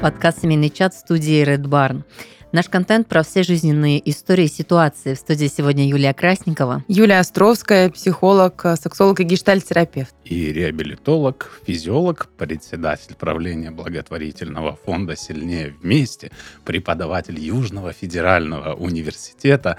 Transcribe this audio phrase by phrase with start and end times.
[0.00, 2.04] Подкаст «Семейный чат» в студии Red Barn.
[2.52, 5.14] Наш контент про все жизненные истории и ситуации.
[5.14, 6.84] В студии сегодня Юлия Красникова.
[6.86, 10.14] Юлия Островская, психолог, сексолог и гештальтерапевт.
[10.24, 16.30] И реабилитолог, физиолог, председатель правления благотворительного фонда «Сильнее вместе»,
[16.64, 19.78] преподаватель Южного федерального университета,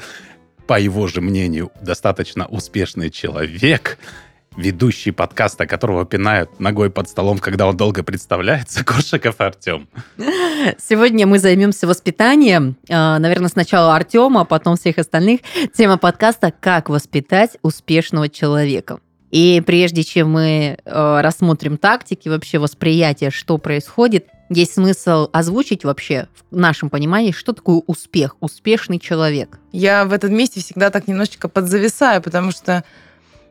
[0.66, 3.98] по его же мнению, достаточно успешный человек–
[4.58, 9.88] ведущий подкаста, которого пинают ногой под столом, когда он долго представляется, Коршиков Артем.
[10.80, 12.76] Сегодня мы займемся воспитанием.
[12.90, 15.42] А, наверное, сначала Артема, а потом всех остальных.
[15.74, 19.00] Тема подкаста «Как воспитать успешного человека».
[19.30, 26.30] И прежде чем мы а, рассмотрим тактики, вообще восприятие, что происходит, есть смысл озвучить вообще
[26.50, 29.60] в нашем понимании, что такое успех, успешный человек.
[29.74, 32.86] Я в этом месте всегда так немножечко подзависаю, потому что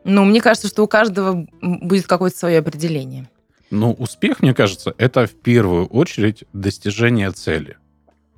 [0.07, 3.29] ну, мне кажется, что у каждого будет какое-то свое определение.
[3.69, 7.77] Ну, успех, мне кажется, это в первую очередь достижение цели.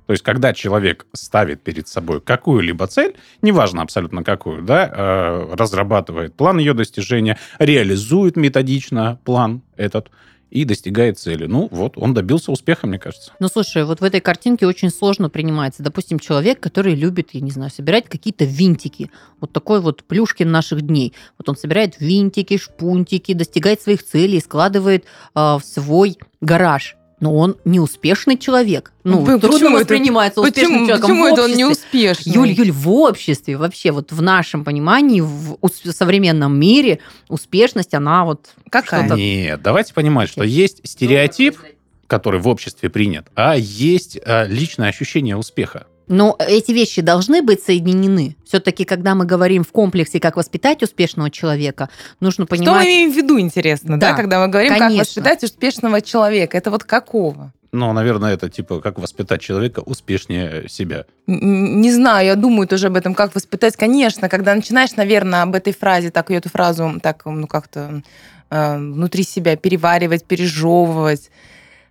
[0.06, 6.34] То есть, когда человек ставит перед собой какую-либо цель, неважно абсолютно какую, да, э, разрабатывает
[6.34, 10.10] план ее достижения, реализует методично план этот,
[10.50, 11.46] и достигает цели.
[11.46, 13.32] Ну, вот, он добился успеха, мне кажется.
[13.38, 15.82] Ну, слушай, вот в этой картинке очень сложно принимается.
[15.82, 19.10] Допустим, человек, который любит, я не знаю, собирать какие-то винтики.
[19.40, 21.14] Вот такой вот плюшкин наших дней.
[21.38, 27.56] Вот он собирает винтики, шпунтики, достигает своих целей, складывает э, в свой гараж но он
[27.64, 28.92] неуспешный человек.
[29.04, 32.32] Ну, почему трудно воспринимается это, успешным почему, человеком Почему в это он неуспешный?
[32.32, 35.58] Юль, Юль, в обществе вообще, вот в нашем понимании, в
[35.92, 38.50] современном мире успешность, она вот...
[38.70, 39.08] Какая?
[39.10, 41.58] Нет, давайте понимать, что есть стереотип,
[42.06, 45.86] который в обществе принят, а есть а, личное ощущение успеха.
[46.10, 48.36] Но эти вещи должны быть соединены.
[48.44, 52.66] Все-таки, когда мы говорим в комплексе, как воспитать успешного человека, нужно понимать...
[52.66, 54.88] Что мы имеем в виду, интересно, да, да когда мы говорим, конечно.
[54.88, 56.58] как воспитать успешного человека?
[56.58, 57.52] Это вот какого?
[57.70, 61.04] Ну, наверное, это типа как воспитать человека успешнее себя.
[61.28, 63.76] Не знаю, я думаю тоже об этом, как воспитать.
[63.76, 68.02] Конечно, когда начинаешь, наверное, об этой фразе, так ее эту фразу так, ну, как-то
[68.50, 71.30] э, внутри себя переваривать, пережевывать,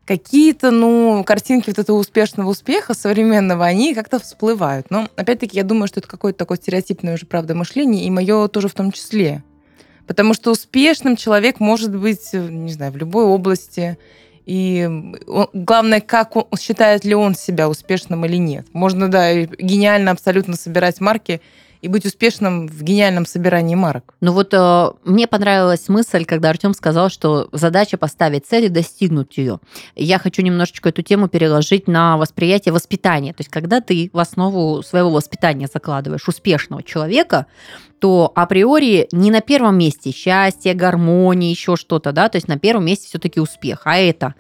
[0.10, 4.90] какие-то, ну, картинки вот этого успешного успеха современного, они как-то всплывают.
[4.90, 8.70] Но, опять-таки, я думаю, что это какое-то такое стереотипное уже, правда, мышление, и мое тоже
[8.70, 9.44] в том числе.
[10.08, 14.00] Потому что успешным человек может быть, не знаю, в любой области.
[14.48, 14.90] И
[15.28, 18.66] он, главное, как он, считает ли он себя успешным или нет.
[18.74, 21.40] Можно, да, гениально абсолютно собирать марки
[21.82, 24.14] и быть успешным в гениальном собирании марок.
[24.20, 29.38] Ну вот э, мне понравилась мысль, когда Артем сказал, что задача поставить цель и достигнуть
[29.38, 29.60] ее.
[29.96, 33.34] Я хочу немножечко эту тему переложить на восприятие воспитания.
[33.34, 37.46] То есть когда ты в основу своего воспитания закладываешь успешного человека,
[38.00, 42.86] то априори не на первом месте счастье, гармония, еще что-то, да, то есть на первом
[42.86, 44.36] месте все-таки успех, а это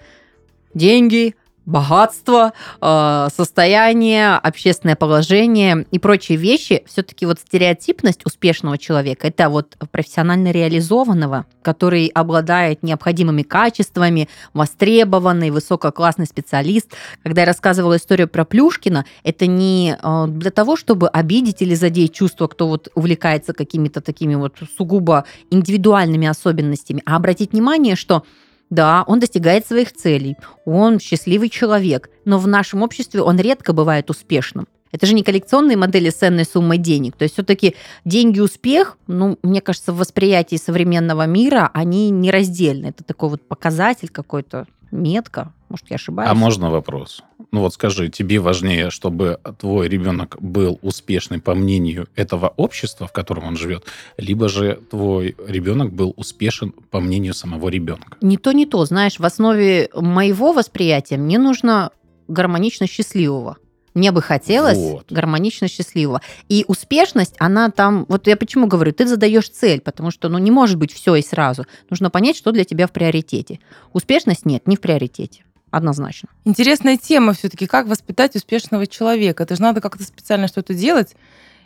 [0.74, 1.36] деньги,
[1.70, 9.78] богатство, э, состояние, общественное положение и прочие вещи, все-таки вот стереотипность успешного человека, это вот
[9.92, 16.92] профессионально реализованного, который обладает необходимыми качествами, востребованный, высококлассный специалист.
[17.24, 22.14] Когда я рассказывала историю про Плюшкина, это не э, для того, чтобы обидеть или задеть
[22.14, 28.24] чувства, кто вот увлекается какими-то такими вот сугубо индивидуальными особенностями, а обратить внимание, что
[28.70, 34.10] да, он достигает своих целей, он счастливый человек, но в нашем обществе он редко бывает
[34.10, 34.68] успешным.
[34.92, 37.16] Это же не коллекционные модели с ценной суммой денег.
[37.16, 37.76] То есть все-таки
[38.06, 42.88] деньги успех, ну, мне кажется, в восприятии современного мира они нераздельны.
[42.88, 45.54] Это такой вот показатель какой-то, метка.
[45.70, 46.30] Может, я ошибаюсь?
[46.30, 47.24] А можно вопрос?
[47.52, 53.12] Ну вот скажи, тебе важнее, чтобы твой ребенок был успешный по мнению этого общества, в
[53.12, 53.86] котором он живет,
[54.18, 58.18] либо же твой ребенок был успешен по мнению самого ребенка?
[58.22, 58.84] Не то, не то.
[58.86, 61.92] Знаешь, в основе моего восприятия мне нужно
[62.28, 63.58] гармонично счастливого.
[63.94, 65.12] Мне бы хотелось вот.
[65.12, 66.22] гармонично счастливого.
[66.48, 68.06] И успешность, она там...
[68.08, 71.22] Вот я почему говорю, ты задаешь цель, потому что ну, не может быть все и
[71.22, 71.66] сразу.
[71.90, 73.60] Нужно понять, что для тебя в приоритете.
[73.94, 75.44] Успешность нет, не в приоритете.
[75.72, 76.30] Однозначно.
[76.46, 79.44] Интересная тема все-таки, как воспитать успешного человека.
[79.44, 81.16] Это же надо как-то специально что-то делать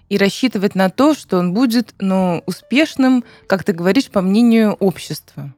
[0.10, 5.54] и рассчитывать на то, что он будет ну, успешным, как ты говоришь, по мнению общества.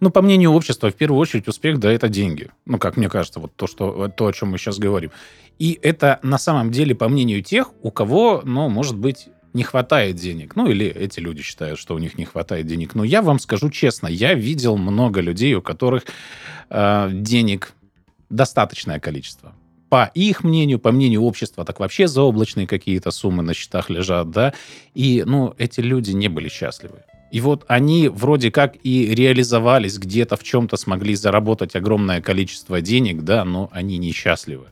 [0.00, 2.50] Ну, по мнению общества, в первую очередь, успех, да, это деньги.
[2.66, 5.10] Ну, как мне кажется, вот то, что, то, о чем мы сейчас говорим.
[5.58, 10.16] И это на самом деле, по мнению тех, у кого, ну, может быть, не хватает
[10.16, 10.56] денег.
[10.56, 12.94] Ну, или эти люди считают, что у них не хватает денег.
[12.94, 16.04] Но я вам скажу честно, я видел много людей, у которых
[16.70, 17.72] э, денег
[18.28, 19.54] достаточное количество.
[19.88, 24.54] По их мнению, по мнению общества, так вообще заоблачные какие-то суммы на счетах лежат, да.
[24.94, 27.02] И, ну, эти люди не были счастливы.
[27.30, 33.22] И вот они вроде как и реализовались где-то в чем-то, смогли заработать огромное количество денег,
[33.22, 34.66] да, но они несчастливы.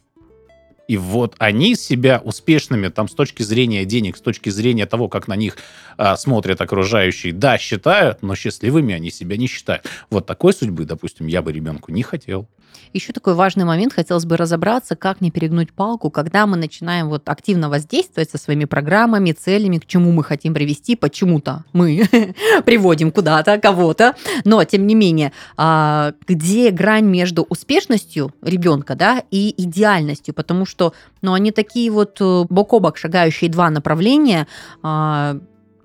[0.88, 5.28] И вот они себя успешными там с точки зрения денег, с точки зрения того, как
[5.28, 5.58] на них
[5.98, 9.84] а, смотрят окружающие, да, считают, но счастливыми они себя не считают.
[10.08, 12.48] Вот такой судьбы, допустим, я бы ребенку не хотел.
[12.92, 17.28] Еще такой важный момент, хотелось бы разобраться, как не перегнуть палку, когда мы начинаем вот
[17.28, 22.08] активно воздействовать со своими программами, целями, к чему мы хотим привести, почему-то мы
[22.64, 24.14] приводим куда-то кого-то,
[24.44, 30.92] но тем не менее, а, где грань между успешностью ребенка, да, и идеальностью, потому что,
[31.22, 34.46] ну, они такие вот э, бок о бок шагающие два направления,
[34.82, 35.38] а,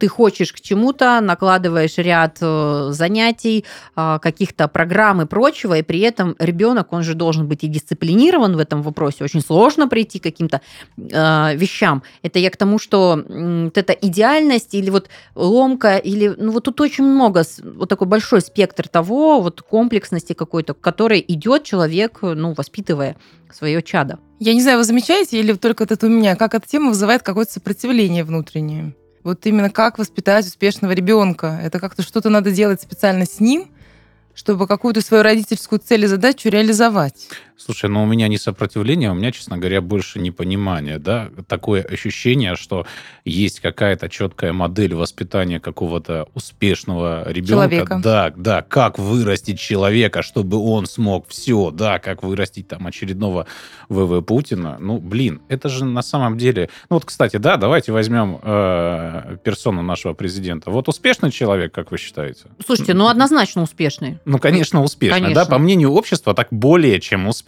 [0.04, 3.64] ты хочешь к чему-то, накладываешь ряд э, занятий,
[3.96, 8.58] а, каких-то программ и прочего, и при этом ребенок, он же должен быть и дисциплинирован
[8.58, 9.24] в этом вопросе.
[9.24, 10.60] Очень сложно прийти к каким-то
[10.98, 12.04] э, вещам.
[12.22, 16.82] Это я к тому, что вот эта идеальность или вот ломка, или ну вот тут
[16.82, 23.16] очень много, вот такой большой спектр того, вот комплексности какой-то, который идет человек, ну, воспитывая
[23.54, 24.20] свое чадо.
[24.40, 27.54] Я не знаю, вы замечаете, или только это у меня, как эта тема вызывает какое-то
[27.54, 28.94] сопротивление внутреннее?
[29.24, 31.60] Вот именно как воспитать успешного ребенка.
[31.64, 33.72] Это как-то что-то надо делать специально с ним,
[34.36, 37.30] чтобы какую-то свою родительскую цель и задачу реализовать.
[37.58, 42.56] Слушай, ну у меня не сопротивление, у меня, честно говоря, больше непонимание, да, такое ощущение,
[42.56, 42.86] что
[43.26, 47.70] есть какая-то четкая модель воспитания какого-то успешного ребенка.
[47.70, 48.02] Человека.
[48.04, 53.48] Да, да, как вырастить человека, чтобы он смог все, да, как вырастить там очередного
[53.90, 54.78] ВВ Путина.
[54.80, 56.70] Ну, блин, это же на самом деле...
[56.90, 60.72] Ну вот, кстати, да, давайте возьмем э, персону нашего президента.
[60.72, 62.46] Вот успешный человек, как вы считаете?
[62.66, 64.20] Слушайте, ну однозначно успешный.
[64.26, 65.46] Ну, конечно, успешный, Конечно.
[65.46, 67.43] да, по мнению общества, так более чем успешный.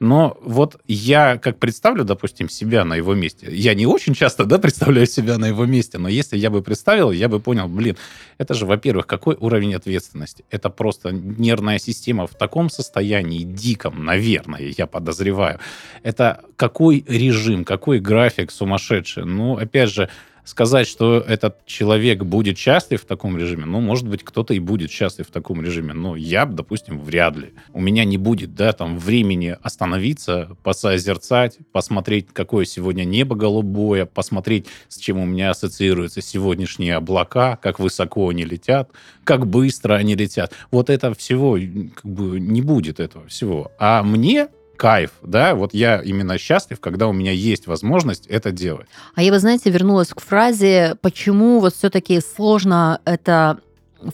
[0.00, 4.58] Но вот я как представлю, допустим, себя на его месте, я не очень часто, да,
[4.58, 7.96] представляю себя на его месте, но если я бы представил, я бы понял, блин,
[8.38, 10.46] это же, во-первых, какой уровень ответственности?
[10.50, 15.60] Это просто нервная система в таком состоянии диком, наверное, я подозреваю.
[16.02, 19.26] Это какой режим, какой график сумасшедший?
[19.26, 20.08] Ну, опять же,
[20.44, 24.90] сказать, что этот человек будет счастлив в таком режиме, ну, может быть, кто-то и будет
[24.90, 27.52] счастлив в таком режиме, но я, допустим, вряд ли.
[27.72, 34.66] У меня не будет, да, там, времени остановиться, посозерцать, посмотреть, какое сегодня небо голубое, посмотреть,
[34.88, 38.90] с чем у меня ассоциируются сегодняшние облака, как высоко они летят,
[39.24, 40.52] как быстро они летят.
[40.70, 41.58] Вот это всего,
[41.94, 43.72] как бы, не будет этого всего.
[43.78, 44.48] А мне
[44.80, 48.88] кайф, да, вот я именно счастлив, когда у меня есть возможность это делать.
[49.14, 53.58] А я бы, знаете, вернулась к фразе, почему вот все-таки сложно это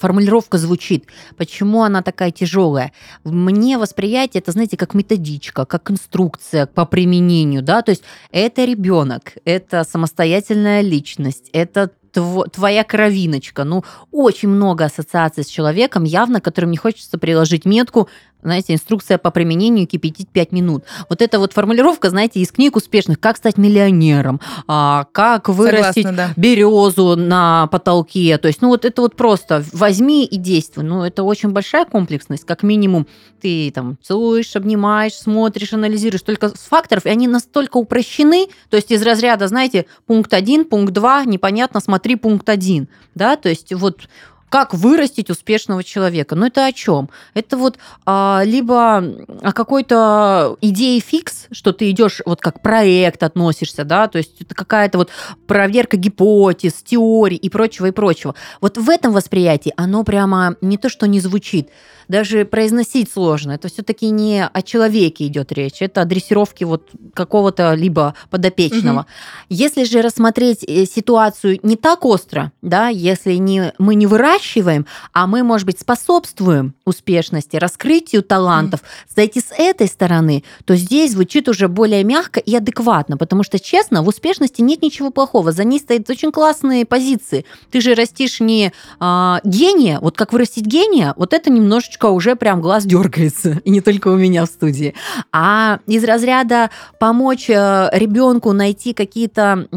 [0.00, 2.90] формулировка звучит, почему она такая тяжелая.
[3.22, 8.02] Мне восприятие это, знаете, как методичка, как инструкция по применению, да, то есть
[8.32, 13.64] это ребенок, это самостоятельная личность, это тво- твоя кровиночка.
[13.64, 18.08] Ну, очень много ассоциаций с человеком, явно, которым не хочется приложить метку,
[18.46, 20.84] знаете, инструкция по применению кипятить 5 минут.
[21.08, 26.34] Вот эта вот формулировка, знаете, из книг успешных, как стать миллионером, а, как вырастить Согласна,
[26.34, 26.40] да.
[26.40, 28.38] березу на потолке.
[28.38, 30.84] То есть, ну вот это вот просто возьми и действуй.
[30.84, 32.44] Ну, это очень большая комплексность.
[32.44, 33.06] Как минимум,
[33.40, 36.22] ты там целуешь, обнимаешь, смотришь, анализируешь.
[36.22, 40.92] Только с факторов, и они настолько упрощены, то есть из разряда, знаете, пункт 1, пункт
[40.92, 42.88] 2, непонятно, смотри пункт 1.
[43.14, 44.08] Да, то есть вот
[44.48, 46.34] как вырастить успешного человека?
[46.34, 47.08] Ну, это о чем?
[47.34, 48.98] Это вот а, либо
[49.42, 54.54] о какой-то идее фикс, что ты идешь вот как проект относишься, да, то есть это
[54.54, 55.10] какая-то вот
[55.46, 58.34] проверка гипотез, теорий и прочего, и прочего.
[58.60, 61.68] Вот в этом восприятии оно прямо не то, что не звучит,
[62.08, 63.52] даже произносить сложно.
[63.52, 69.00] Это все-таки не о человеке идет речь, это о дрессировке вот какого-то либо подопечного.
[69.00, 69.06] Мгм.
[69.48, 75.26] Если же рассмотреть э, ситуацию не так остро, да, если не, мы не выращиваем, а
[75.26, 78.80] мы, может быть, способствуем успешности, раскрытию талантов,
[79.14, 84.02] зайти с этой стороны, то здесь звучит уже более мягко и адекватно, потому что, честно,
[84.02, 87.44] в успешности нет ничего плохого, за ней стоят очень классные позиции.
[87.70, 92.60] Ты же растишь не а, гения, вот как вырастить гения, вот это немножечко уже прям
[92.60, 94.94] глаз дергается, и не только у меня в студии,
[95.32, 99.68] а из разряда помочь ребенку найти какие-то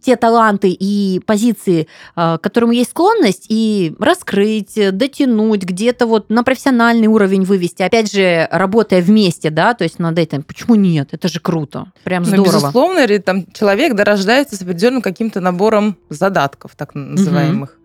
[0.00, 6.30] те таланты и позиции, а, к которым есть склонность, и раскрыть, э, дотянуть, где-то вот
[6.30, 7.82] на профессиональный уровень вывести.
[7.82, 10.42] Опять же, работая вместе, да, то есть над этим.
[10.42, 11.08] Почему нет?
[11.12, 11.92] Это же круто.
[12.04, 12.44] Прям Ну, здорово.
[12.46, 17.76] безусловно, ре- там человек да, рождается с определенным каким-то набором задатков, так называемых.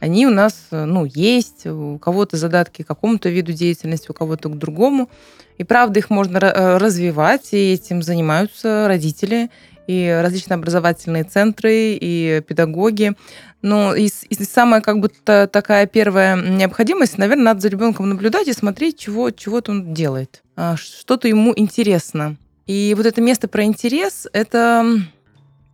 [0.00, 4.48] Они у нас, э, ну, есть, у кого-то задатки к какому-то виду деятельности, у кого-то
[4.48, 5.10] к другому.
[5.58, 9.50] И правда, их можно э, развивать, и этим занимаются родители,
[9.90, 13.14] и различные образовательные центры, и педагоги.
[13.60, 18.52] Ну, и, и самая как будто такая первая необходимость, наверное, надо за ребенком наблюдать и
[18.52, 22.36] смотреть, чего, чего-то он делает, а, что-то ему интересно.
[22.66, 24.86] И вот это место про интерес, это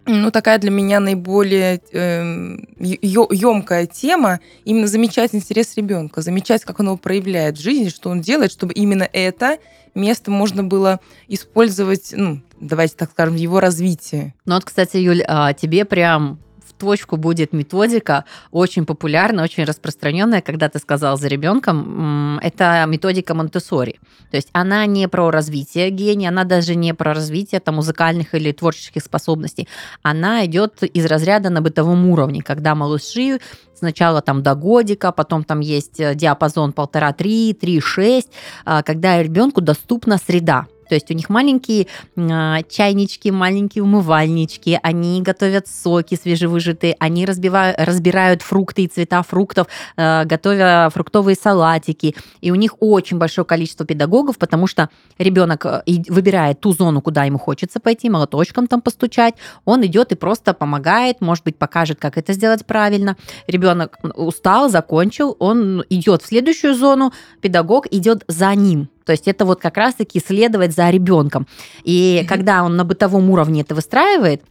[0.06, 2.56] ну, такая для меня наиболее э,
[3.86, 8.52] тема, именно замечать интерес ребенка, замечать, как он его проявляет в жизни, что он делает,
[8.52, 9.58] чтобы именно это
[9.94, 14.34] место можно было использовать, ну, давайте так скажем, в его развитии.
[14.44, 16.38] Ну вот, кстати, Юль, а тебе прям
[16.78, 23.98] точку будет методика, очень популярная, очень распространенная, когда ты сказал за ребенком, это методика Монтессори.
[24.30, 28.52] То есть она не про развитие гения, она даже не про развитие там, музыкальных или
[28.52, 29.68] творческих способностей.
[30.02, 33.38] Она идет из разряда на бытовом уровне, когда малыши
[33.74, 38.30] сначала там до годика, потом там есть э, диапазон полтора-три, три-шесть,
[38.64, 40.66] а, когда ребенку доступна среда.
[40.88, 47.76] То есть у них маленькие э, чайнички, маленькие умывальнички, они готовят соки свежевыжатые, они разбивают,
[47.78, 49.66] разбирают фрукты и цвета фруктов,
[49.96, 52.14] э, готовя фруктовые салатики.
[52.40, 54.88] И у них очень большое количество педагогов, потому что
[55.18, 59.34] ребенок э, выбирает ту зону, куда ему хочется пойти, молоточком там постучать.
[59.64, 63.16] Он идет и просто помогает, может быть, покажет, как это сделать правильно.
[63.46, 68.88] Ребенок устал, закончил, он идет в следующую зону, педагог идет за ним.
[69.06, 71.46] То есть это вот как раз-таки следовать за ребенком.
[71.84, 74.42] И когда он на бытовом уровне это выстраивает,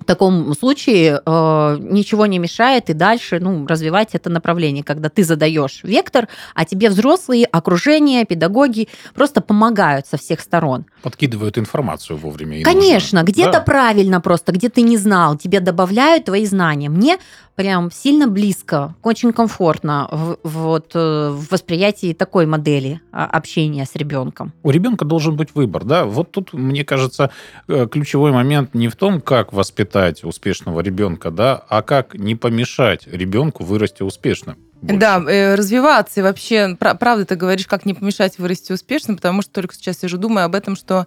[0.00, 5.24] в таком случае э, ничего не мешает и дальше ну, развивать это направление, когда ты
[5.24, 10.86] задаешь вектор, а тебе взрослые, окружение, педагоги просто помогают со всех сторон.
[11.02, 12.62] Подкидывают информацию вовремя.
[12.62, 13.60] Конечно, где-то да.
[13.60, 16.88] правильно просто, где ты не знал, тебе добавляют твои знания.
[16.88, 17.18] Мне
[17.60, 23.94] прям сильно близко, очень комфортно в, вот, э, в восприятии такой модели а, общения с
[23.96, 24.54] ребенком.
[24.62, 26.06] У ребенка должен быть выбор, да.
[26.06, 27.30] Вот тут, мне кажется,
[27.68, 29.89] э, ключевой момент не в том, как воспитать
[30.22, 34.56] успешного ребенка, да, а как не помешать ребенку вырасти успешным.
[34.80, 34.98] Больше.
[34.98, 39.52] Да, э, развиваться и вообще, правда ты говоришь, как не помешать вырасти успешным, потому что
[39.52, 41.06] только сейчас я же думаю об этом, что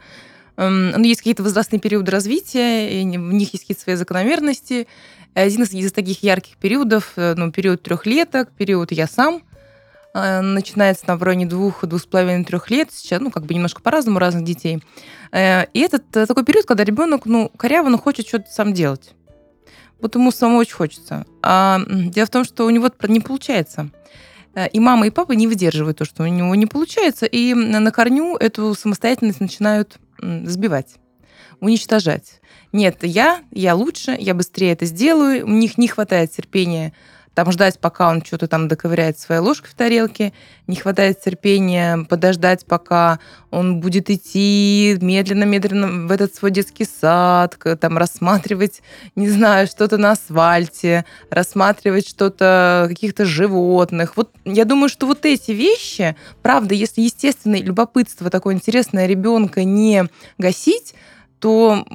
[0.58, 4.88] эм, ну, есть какие-то возрастные периоды развития, и в них есть какие-то свои закономерности,
[5.34, 9.42] один из, из таких ярких периодов, э, ну, период трехлеток, период «я сам»,
[10.14, 12.90] начинается там в районе двух, двух с половиной, трех лет.
[12.92, 14.84] Сейчас, ну, как бы немножко по-разному разных детей.
[15.32, 19.16] Э, и это такой период, когда ребенок, ну, коряво, но хочет что-то сам делать.
[20.00, 21.26] Вот ему самому очень хочется.
[21.42, 23.90] А дело в том, что у него это не получается.
[24.72, 28.36] И мама, и папа не выдерживают то, что у него не получается, и на корню
[28.36, 30.98] эту самостоятельность начинают сбивать
[31.64, 32.42] уничтожать.
[32.72, 36.94] Нет, я, я лучше, я быстрее это сделаю, у них не хватает терпения
[37.34, 40.34] там ждать, пока он что-то там доковыряет своей ложкой в тарелке,
[40.68, 43.20] не хватает терпения подождать, пока
[43.52, 48.82] он будет идти медленно-медленно в этот свой детский сад, там рассматривать,
[49.16, 54.16] не знаю, что-то на асфальте, рассматривать что-то, каких-то животных.
[54.16, 60.06] Вот я думаю, что вот эти вещи, правда, если естественное любопытство такое интересное ребенка не
[60.38, 60.94] гасить,
[61.44, 61.86] то,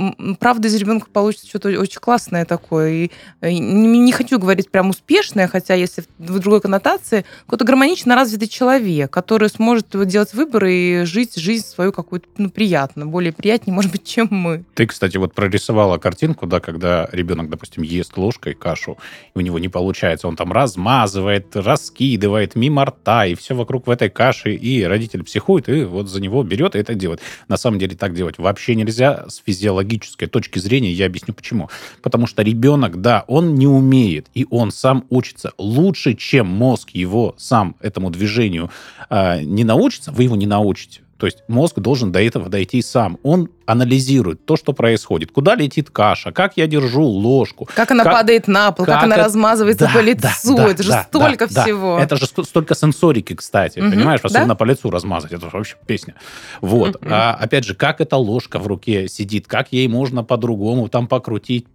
[0.40, 2.90] правда, из ребенка получится что-то очень классное такое.
[2.90, 8.46] И не, не хочу говорить прям успешное, хотя если в другой коннотации, какой-то гармонично развитый
[8.46, 13.90] человек, который сможет делать выборы и жить жизнь свою какую-то ну, приятно, более приятнее, может
[13.90, 14.64] быть, чем мы.
[14.74, 18.98] Ты, кстати, вот прорисовала картинку, да, когда ребенок, допустим, ест ложкой кашу,
[19.34, 23.90] и у него не получается, он там размазывает, раскидывает мимо рта, и все вокруг в
[23.90, 27.22] этой каше, и родитель психует, и вот за него берет и это делает.
[27.48, 31.70] На самом деле так делать вообще нельзя физиологической точки зрения, я объясню почему.
[32.02, 37.34] Потому что ребенок, да, он не умеет, и он сам учится лучше, чем мозг его
[37.38, 38.70] сам этому движению
[39.10, 41.00] э, не научится, вы его не научите.
[41.18, 43.18] То есть мозг должен до этого дойти сам.
[43.24, 45.32] Он анализирует то, что происходит.
[45.32, 47.68] Куда летит каша, как я держу ложку.
[47.74, 49.24] Как она как, падает на пол, как, как она это...
[49.24, 50.56] размазывается да, по лицу.
[50.56, 51.96] Да, это да, же да, столько да, всего.
[51.96, 52.04] Да.
[52.04, 53.80] Это же столько сенсорики, кстати.
[53.80, 54.54] Угу, понимаешь, особенно да?
[54.54, 55.32] по лицу размазать.
[55.32, 56.14] Это вообще песня.
[56.60, 56.96] Вот.
[57.04, 61.66] А, опять же, как эта ложка в руке сидит, как ей можно по-другому там покрутить,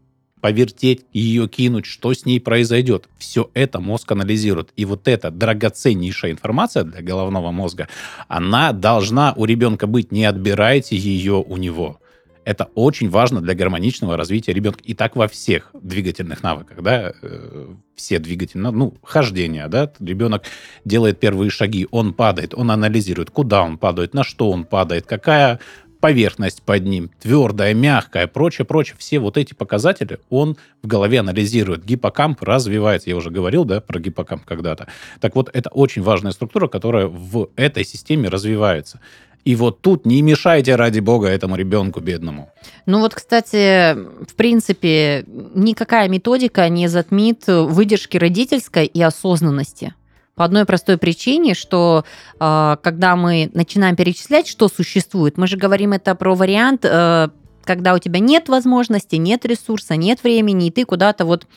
[0.43, 3.07] повертеть, ее кинуть, что с ней произойдет.
[3.17, 4.73] Все это мозг анализирует.
[4.75, 7.87] И вот эта драгоценнейшая информация для головного мозга,
[8.27, 10.11] она должна у ребенка быть.
[10.11, 12.01] Не отбирайте ее у него.
[12.43, 14.81] Это очень важно для гармоничного развития ребенка.
[14.83, 20.43] И так во всех двигательных навыках, да, э, все двигательные, ну, хождение, да, ребенок
[20.83, 25.61] делает первые шаги, он падает, он анализирует, куда он падает, на что он падает, какая
[26.03, 28.97] поверхность под ним, твердая, мягкая, прочее, прочее.
[28.99, 31.85] Все вот эти показатели он в голове анализирует.
[31.85, 33.09] Гиппокамп развивается.
[33.09, 34.87] Я уже говорил, да, про гиппокамп когда-то.
[35.21, 38.99] Так вот, это очень важная структура, которая в этой системе развивается.
[39.45, 42.51] И вот тут не мешайте, ради бога, этому ребенку бедному.
[42.85, 45.23] Ну вот, кстати, в принципе,
[45.55, 49.93] никакая методика не затмит выдержки родительской и осознанности.
[50.35, 52.05] По одной простой причине, что
[52.39, 57.29] э, когда мы начинаем перечислять, что существует, мы же говорим это про вариант, э,
[57.63, 61.47] когда у тебя нет возможности, нет ресурса, нет времени, и ты куда-то вот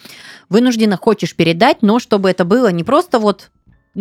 [0.49, 3.51] вынужденно хочешь передать, но чтобы это было не просто вот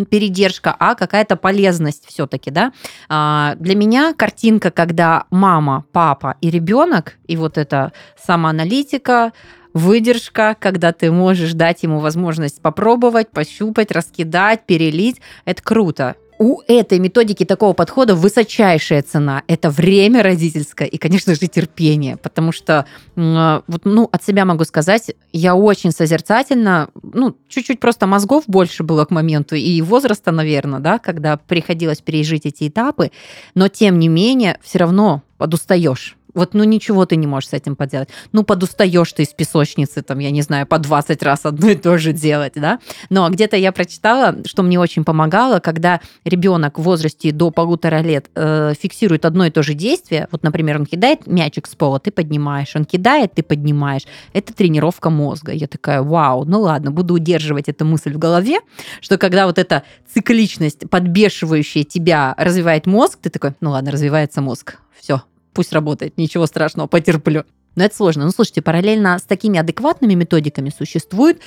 [0.09, 2.73] передержка, а какая-то полезность все-таки, да.
[3.07, 9.31] А, для меня картинка, когда мама, папа и ребенок, и вот эта самоаналитика,
[9.75, 15.17] выдержка, когда ты можешь дать ему возможность попробовать, пощупать, раскидать, перелить.
[15.43, 16.15] Это круто.
[16.37, 19.43] У этой методики такого подхода высочайшая цена.
[19.47, 22.17] Это время родительское и, конечно же, терпение.
[22.17, 28.45] Потому что, вот, ну, от себя могу сказать, я очень созерцательно, ну, чуть-чуть просто мозгов
[28.47, 33.11] больше было к моменту и возраста, наверное, да, когда приходилось пережить эти этапы.
[33.55, 37.75] Но, тем не менее, все равно подустаешь вот, ну, ничего ты не можешь с этим
[37.75, 38.09] поделать.
[38.31, 41.97] Ну, подустаешь ты из песочницы, там, я не знаю, по 20 раз одно и то
[41.97, 42.79] же делать, да.
[43.09, 48.29] Но где-то я прочитала, что мне очень помогало, когда ребенок в возрасте до полутора лет
[48.35, 50.27] э, фиксирует одно и то же действие.
[50.31, 52.75] Вот, например, он кидает мячик с пола, ты поднимаешь.
[52.75, 54.03] Он кидает, ты поднимаешь.
[54.33, 55.51] Это тренировка мозга.
[55.53, 58.59] Я такая, вау, ну ладно, буду удерживать эту мысль в голове,
[59.01, 64.77] что когда вот эта цикличность, подбешивающая тебя, развивает мозг, ты такой, ну ладно, развивается мозг.
[64.99, 65.21] Все,
[65.55, 67.43] пусть работает, ничего страшного, потерплю.
[67.75, 68.25] Но это сложно.
[68.25, 71.39] Ну, слушайте, параллельно с такими адекватными методиками существуют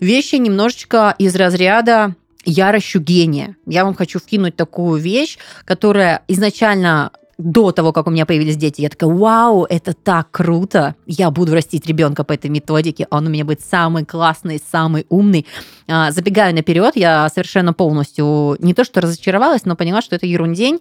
[0.00, 2.14] вещи немножечко из разряда
[2.46, 3.56] я ращу гения.
[3.66, 8.80] Я вам хочу вкинуть такую вещь, которая изначально до того, как у меня появились дети,
[8.80, 13.30] я такая, вау, это так круто, я буду растить ребенка по этой методике, он у
[13.30, 15.46] меня будет самый классный, самый умный.
[15.86, 20.78] А, забегая наперед, я совершенно полностью не то что разочаровалась, но поняла, что это ерундень,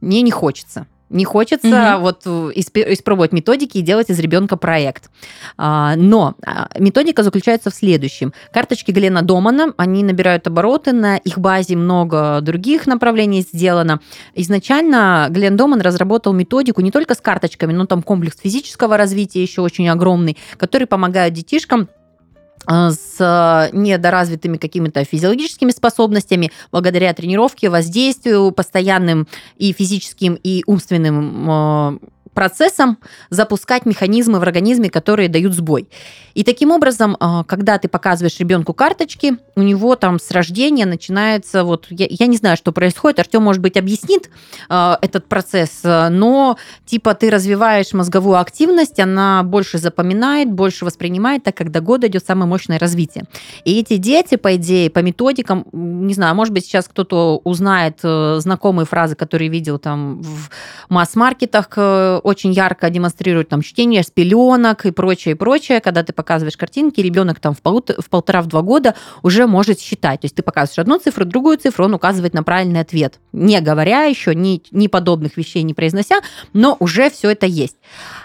[0.00, 0.86] мне не хочется.
[1.10, 2.02] Не хочется угу.
[2.02, 5.10] вот э, испробовать методики и делать из ребенка проект.
[5.56, 8.32] А, но а, методика заключается в следующем.
[8.52, 14.00] Карточки Глена Домана, они набирают обороты, на их базе много других направлений сделано.
[14.34, 19.62] Изначально Глен Доман разработал методику не только с карточками, но там комплекс физического развития еще
[19.62, 21.88] очень огромный, который помогает детишкам
[22.68, 29.26] с недоразвитыми какими-то физиологическими способностями, благодаря тренировке, воздействию постоянным
[29.56, 31.98] и физическим, и умственным э,
[32.38, 32.98] процессом
[33.30, 35.88] запускать механизмы в организме, которые дают сбой.
[36.34, 41.64] И таким образом, а, когда ты показываешь ребенку карточки, у него там с рождения начинается
[41.64, 44.30] вот, я, я не знаю, что происходит, Артем, может быть, объяснит
[44.70, 51.56] э, этот процесс, но типа ты развиваешь мозговую активность, она больше запоминает, больше воспринимает, так
[51.56, 53.24] как до года идет самое мощное развитие.
[53.64, 58.36] И эти дети, по идее, по методикам, не знаю, может быть, сейчас кто-то узнает э,
[58.38, 60.50] знакомые фразы, которые видел там в
[60.88, 65.80] масс-маркетах, э, очень ярко демонстрируют там чтение с пеленок и прочее, и прочее.
[65.80, 67.90] Когда ты показываешь картинки, ребенок там в, полут...
[67.98, 70.20] в полтора-два года уже может считать.
[70.20, 73.18] То есть ты показываешь одну цифру, другую цифру, он указывает на правильный ответ.
[73.32, 76.20] Не говоря еще, ни, ни подобных вещей не произнося,
[76.52, 77.76] но уже все это есть.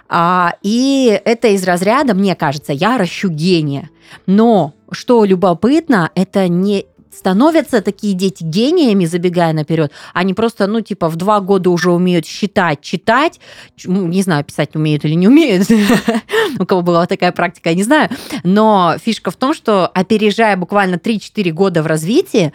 [0.10, 3.90] А, и это из разряда, мне кажется, я ращу гения.
[4.26, 11.10] Но что любопытно, это не становятся такие дети гениями, забегая наперед, они просто, ну, типа,
[11.10, 13.40] в два года уже умеют считать, читать,
[13.84, 15.68] ну, не знаю, писать умеют или не умеют,
[16.60, 18.10] у кого была такая практика, я не знаю,
[18.44, 22.54] но фишка в том, что опережая буквально 3-4 года в развитии,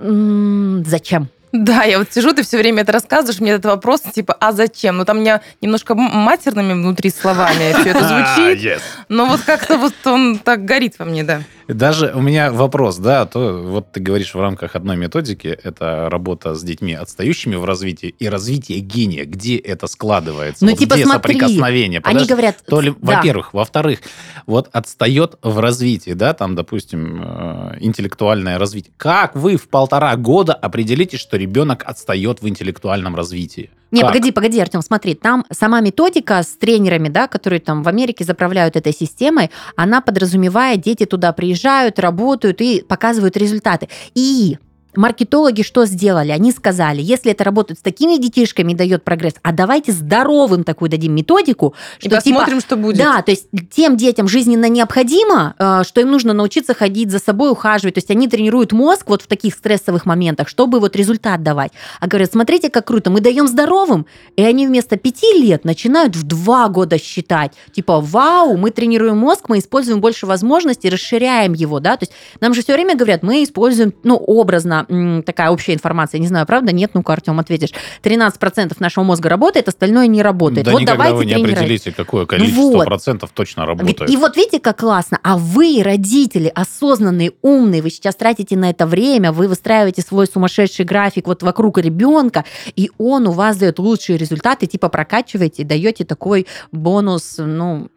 [0.00, 1.28] зачем?
[1.52, 4.98] Да, я вот сижу, ты все время это рассказываешь, мне этот вопрос, типа, а зачем?
[4.98, 8.04] Ну, там у меня немножко матерными внутри словами все это
[8.36, 11.42] звучит, но вот как-то вот он так горит во мне, да.
[11.74, 16.54] Даже у меня вопрос, да, то вот ты говоришь в рамках одной методики, это работа
[16.54, 20.64] с детьми, отстающими в развитии, и развитие гения, где это складывается?
[20.64, 22.00] Ну, вот типа, где смотри, соприкосновение?
[22.00, 22.56] Подожди, они говорят...
[22.66, 23.16] То ли, да.
[23.16, 23.54] Во-первых.
[23.54, 24.00] Во-вторых,
[24.46, 28.92] вот отстает в развитии, да, там, допустим, э, интеллектуальное развитие.
[28.96, 33.70] Как вы в полтора года определите, что ребенок отстает в интеллектуальном развитии?
[33.90, 38.24] Не, погоди, погоди, Артем, смотри, там сама методика с тренерами, да, которые там в Америке
[38.24, 43.88] заправляют этой системой, она подразумевает, дети туда приезжают, работают и показывают результаты.
[44.14, 44.58] И
[44.96, 46.30] маркетологи что сделали?
[46.30, 50.90] Они сказали, если это работает с такими детишками и дает прогресс, а давайте здоровым такую
[50.90, 51.74] дадим методику.
[51.98, 52.98] Что, и посмотрим, типа, что будет.
[52.98, 57.50] Да, то есть тем детям жизненно необходимо, э, что им нужно научиться ходить за собой,
[57.50, 57.94] ухаживать.
[57.94, 61.72] То есть они тренируют мозг вот в таких стрессовых моментах, чтобы вот результат давать.
[62.00, 66.22] А говорят, смотрите, как круто, мы даем здоровым, и они вместо пяти лет начинают в
[66.24, 67.52] два года считать.
[67.72, 71.96] Типа, вау, мы тренируем мозг, мы используем больше возможностей, расширяем его, да.
[71.96, 74.79] То есть нам же все время говорят, мы используем, ну, образно
[75.24, 76.18] такая общая информация.
[76.18, 76.72] Не знаю, правда?
[76.72, 77.70] Нет, ну-ка, Артем, ответишь.
[78.02, 80.66] 13% нашего мозга работает, остальное не работает.
[80.66, 81.58] Да вот никогда давайте вы не тренировать.
[81.58, 82.84] определите, какое количество вот.
[82.84, 84.10] процентов точно работает.
[84.10, 85.18] И вот видите, как классно.
[85.22, 90.84] А вы, родители, осознанные, умные, вы сейчас тратите на это время, вы выстраиваете свой сумасшедший
[90.84, 92.44] график вот вокруг ребенка,
[92.76, 97.88] и он у вас дает лучшие результаты, типа прокачиваете, даете такой бонус, ну,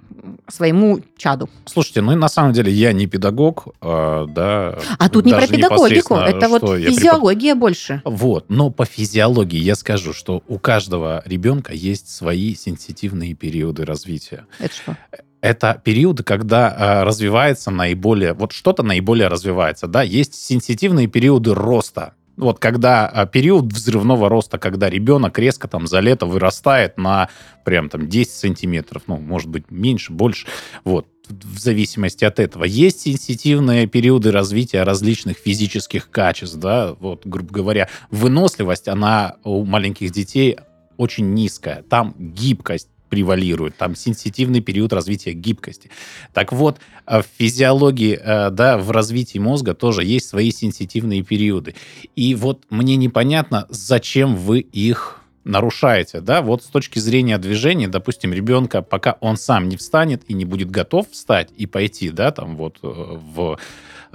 [0.47, 1.49] своему чаду.
[1.65, 4.77] Слушайте, ну на самом деле я не педагог, а, да.
[4.99, 8.01] А тут не про педагогику, это вот что я препод- физиология больше.
[8.05, 14.45] Вот, но по физиологии я скажу, что у каждого ребенка есть свои сенситивные периоды развития.
[14.59, 14.97] Это что?
[15.41, 22.13] Это периоды, когда а, развивается наиболее, вот что-то наиболее развивается, да, есть сенситивные периоды роста.
[22.35, 27.29] Вот когда а, период взрывного роста, когда ребенок резко там за лето вырастает на
[27.63, 30.47] прям там 10 сантиметров, ну, может быть, меньше, больше,
[30.83, 32.63] вот, в зависимости от этого.
[32.63, 40.11] Есть сенситивные периоды развития различных физических качеств, да, вот, грубо говоря, выносливость, она у маленьких
[40.11, 40.57] детей
[40.97, 45.91] очень низкая, там гибкость превалирует, там сенситивный период развития гибкости.
[46.33, 51.75] Так вот, э, в физиологии, э, да, в развитии мозга тоже есть свои сенситивные периоды.
[52.15, 58.33] И вот мне непонятно, зачем вы их нарушаете, да, вот с точки зрения движения, допустим,
[58.33, 62.55] ребенка, пока он сам не встанет и не будет готов встать и пойти, да, там
[62.55, 63.59] вот э, в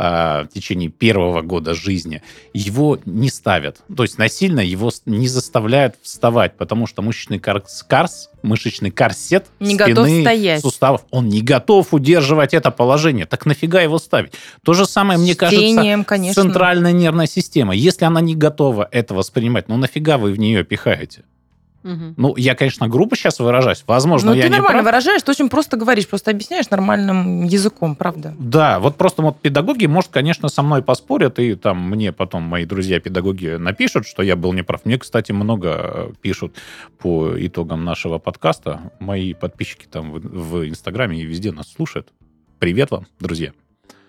[0.00, 2.22] а, в течение первого года жизни,
[2.54, 3.82] его не ставят.
[3.94, 9.74] То есть насильно его не заставляют вставать, потому что мышечный карс, карс мышечный корсет Не
[9.74, 10.62] спины, готов стоять.
[10.62, 13.26] суставов, он не готов удерживать это положение.
[13.26, 14.34] Так нафига его ставить?
[14.64, 16.44] То же самое, мне кажется, Чтением, конечно.
[16.44, 17.74] центральная нервная система.
[17.74, 21.24] Если она не готова это воспринимать, ну нафига вы в нее пихаете?
[21.88, 22.14] Мгм.
[22.16, 23.83] Ну, я, конечно, грубо сейчас выражаюсь.
[23.87, 24.92] Возможно, Ну, я ты не нормально прав.
[24.92, 28.35] выражаешь, ты очень просто говоришь, просто объясняешь нормальным языком, правда.
[28.38, 32.64] Да, вот просто вот педагоги, может, конечно, со мной поспорят, и там мне потом мои
[32.66, 34.85] друзья-педагоги напишут, что я был неправ.
[34.85, 36.55] Мне, кстати, много э, пишут
[36.98, 38.92] по итогам нашего подкаста.
[39.01, 42.09] Мои подписчики там в, в Инстаграме и везде нас слушают.
[42.59, 43.53] Привет вам, друзья.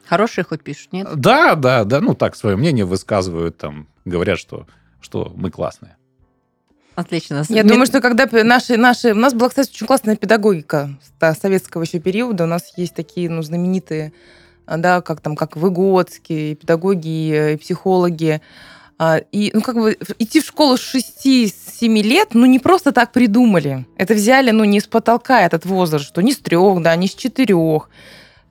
[0.06, 1.08] Хорошие хоть пишут, нет?
[1.16, 4.66] Да, да, да, ну так, свое мнение высказывают, там, говорят, что,
[5.02, 5.96] что мы классные.
[7.00, 7.44] Отлично.
[7.48, 9.14] Я думаю, что когда наши, наши...
[9.14, 10.90] У нас была, кстати, очень классная педагогика
[11.40, 12.44] советского еще периода.
[12.44, 14.12] У нас есть такие, ну, знаменитые,
[14.66, 18.42] а, да, как там, как Выгодские, и педагоги, э, и психологи.
[18.98, 23.14] А, И, ну, как бы идти в школу с 6-7 лет, ну, не просто так
[23.14, 23.86] придумали.
[23.96, 27.16] Это взяли, ну, не с потолка этот возраст, что не с трех, да, не с
[27.16, 27.90] четырех.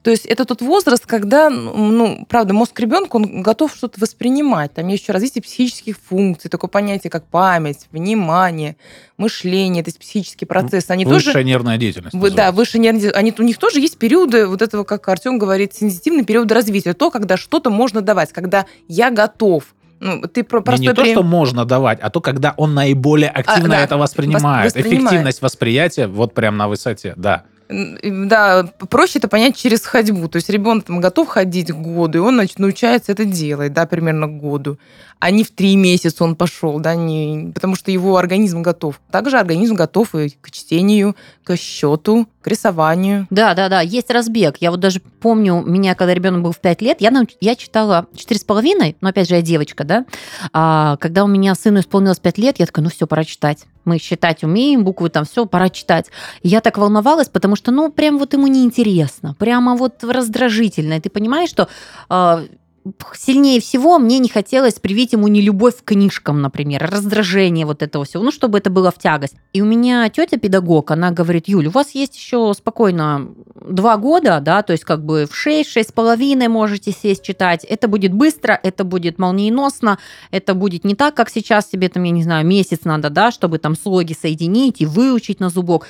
[0.02, 4.72] То есть это тот возраст, когда, ну, ну, правда, мозг ребенка, он готов что-то воспринимать.
[4.72, 8.76] Там есть еще развитие психических функций, такое понятие, как память, внимание,
[9.16, 10.92] мышление, то есть психические процессы.
[10.92, 11.44] Они Высшая тоже...
[11.44, 12.14] нервная деятельность.
[12.14, 12.52] Вы- Да, называется.
[12.56, 13.11] выше нервные...
[13.11, 16.94] Они, у них тоже есть периоды, вот этого, как Артем говорит, сенситивный период развития.
[16.94, 19.64] То, когда что-то можно давать, когда я готов.
[20.00, 22.72] Ну, ты про Не, простой не то, пример- что можно давать, а то, когда он
[22.72, 24.66] наиболее активно да, это воспринимает.
[24.66, 25.00] воспринимает.
[25.02, 27.42] Эффективность восприятия вот прям на высоте, да.
[27.68, 30.28] Да, проще это понять через ходьбу.
[30.28, 34.26] То есть ребенок там готов ходить к году, и он научается это делать, да, примерно
[34.26, 34.78] к году.
[35.20, 39.00] А не в три месяца он пошел, да, не, потому что его организм готов.
[39.11, 43.26] Также организм готов и к чтению, к счету, к рисованию.
[43.31, 44.59] Да, да, да, есть разбег.
[44.61, 48.07] Я вот даже помню, меня, когда ребенок был в 5 лет, я, науч- я читала
[48.14, 50.04] 4,5, но опять же, я девочка, да.
[50.52, 53.64] А, когда у меня сыну исполнилось 5 лет, я такая, ну все, пора читать.
[53.85, 56.07] Мы считать умеем, буквы там, все, пора читать.
[56.42, 60.94] Я так волновалась, потому что, ну, прям вот ему неинтересно, прямо вот раздражительно.
[60.94, 61.68] И ты понимаешь, что
[62.09, 62.44] а,
[63.14, 68.05] сильнее всего мне не хотелось привить ему не любовь к книжкам, например, раздражение вот этого
[68.05, 69.35] всего, ну, чтобы это было в тягость.
[69.53, 73.29] И у меня тетя педагог, она говорит, Юль, у вас есть еще спокойно
[73.68, 77.64] два года, да, то есть как бы в шесть, шесть с половиной можете сесть читать.
[77.64, 79.98] Это будет быстро, это будет молниеносно,
[80.31, 83.59] это будет не так, как сейчас тебе там, я не знаю, месяц надо, да, чтобы
[83.59, 85.87] там слоги соединить и выучить на зубок.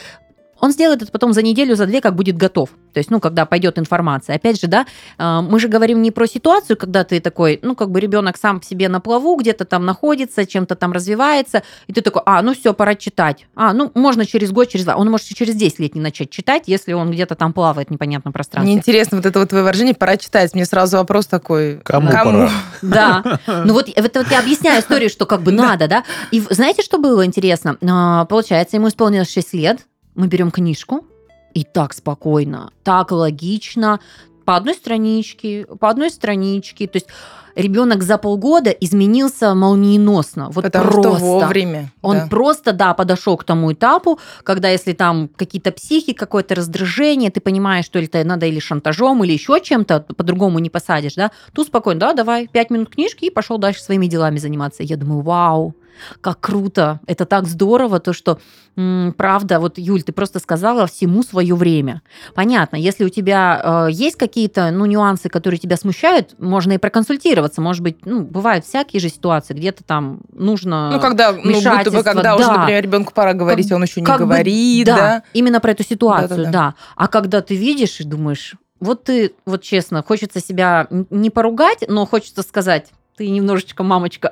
[0.60, 2.70] Он сделает это потом за неделю, за две, как будет готов.
[2.92, 4.36] То есть, ну, когда пойдет информация.
[4.36, 4.86] Опять же, да,
[5.18, 8.60] э, мы же говорим не про ситуацию, когда ты такой, ну, как бы ребенок сам
[8.60, 12.54] в себе на плаву, где-то там находится, чем-то там развивается, и ты такой, а, ну
[12.54, 13.46] все, пора читать.
[13.54, 14.96] А, ну, можно через год, через два.
[14.96, 17.90] Он может и через 10 лет не начать читать, если он где-то там плавает в
[17.90, 18.70] непонятном пространстве.
[18.70, 20.54] Мне интересно вот это вот твое выражение «пора читать».
[20.54, 21.78] Мне сразу вопрос такой.
[21.84, 22.50] Кому пора?
[22.82, 23.40] Да.
[23.46, 26.04] Ну вот, это вот я объясняю историю, что как бы надо, да.
[26.30, 27.76] И знаете, что было интересно?
[27.82, 31.04] А, Получается, ему исполнилось 6 лет, мы берем книжку,
[31.54, 34.00] и так спокойно, так логично,
[34.48, 36.86] по одной страничке, по одной страничке.
[36.86, 37.08] То есть
[37.54, 40.48] ребенок за полгода изменился молниеносно.
[40.48, 41.16] Вот Потому просто.
[41.16, 41.92] что вовремя.
[42.00, 42.26] Он да.
[42.28, 47.84] просто, да, подошел к тому этапу, когда если там какие-то психи, какое-то раздражение, ты понимаешь,
[47.84, 52.12] что это надо или шантажом, или еще чем-то, по-другому не посадишь, да, тут спокойно, да,
[52.14, 54.82] давай, пять минут книжки и пошел дальше своими делами заниматься.
[54.82, 55.74] Я думаю, вау,
[56.20, 58.38] как круто, это так здорово, то, что,
[58.76, 62.02] м, правда, вот, Юль, ты просто сказала всему свое время.
[62.34, 67.60] Понятно, если у тебя э, есть какие-то, ну, нюансы, которые тебя смущают, можно и проконсультироваться,
[67.60, 70.90] может быть, ну, бывают всякие же ситуации, где-то там нужно...
[70.92, 72.58] Ну, когда, ну, будто бы, когда уже, да.
[72.58, 75.22] например, ребенку пора говорить, Как- он еще не как бы, говорит, да, да.
[75.32, 76.50] именно про эту ситуацию, Да-да-да.
[76.50, 76.74] да.
[76.96, 82.06] А когда ты видишь и думаешь, вот ты, вот честно, хочется себя не поругать, но
[82.06, 84.30] хочется сказать, ты немножечко мамочка,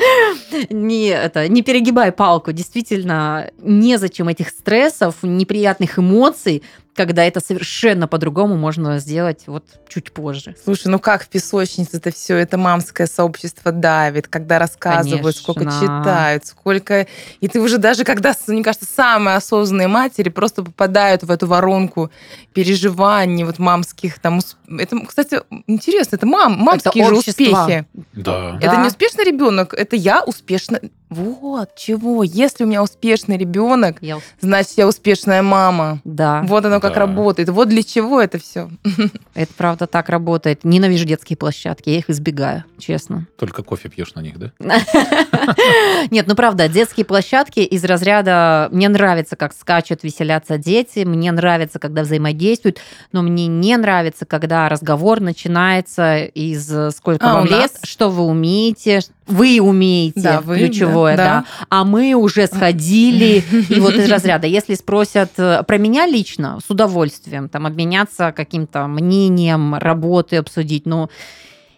[0.70, 2.52] не, это, не перегибай палку.
[2.52, 6.62] Действительно, незачем этих стрессов, неприятных эмоций,
[6.98, 10.56] когда это совершенно по-другому можно сделать вот чуть позже.
[10.64, 15.80] Слушай, ну как в песочнице это все, это мамское сообщество давит, когда рассказывают, сколько Конечно.
[15.80, 17.06] читают, сколько...
[17.40, 22.10] И ты уже даже когда, мне кажется, самые осознанные матери просто попадают в эту воронку
[22.52, 24.40] переживаний вот мамских там...
[24.68, 27.44] Это, кстати, интересно, это мам, мамские же общество.
[27.44, 27.86] успехи.
[28.12, 28.56] Да.
[28.60, 28.82] Это Да.
[28.82, 30.80] не успешный ребенок, это я успешно.
[31.10, 32.22] Вот чего.
[32.22, 36.00] Если у меня успешный ребенок, Я- значит, я успешная мама.
[36.04, 37.00] да, Вот оно как Да.
[37.00, 37.48] работает.
[37.48, 38.68] Вот для чего это все.
[39.34, 40.64] это правда так работает.
[40.64, 43.26] Ненавижу детские площадки, я их избегаю, честно.
[43.38, 44.52] Только кофе пьешь на них, да?
[46.10, 51.78] Нет, ну правда, детские площадки из разряда «мне нравится, как скачут, веселятся дети», «мне нравится,
[51.78, 52.78] когда взаимодействуют»,
[53.12, 58.24] но мне не нравится, когда разговор начинается из э, «сколько А, вам лет?», «что вы
[58.24, 64.10] умеете?», «вы умеете», Да, вы, ключевое, да, да, а мы уже сходили, и вот из
[64.10, 70.86] разряда, если спросят э, про меня лично, с удовольствием, там, обменяться каким-то мнением, работы обсудить,
[70.86, 71.10] но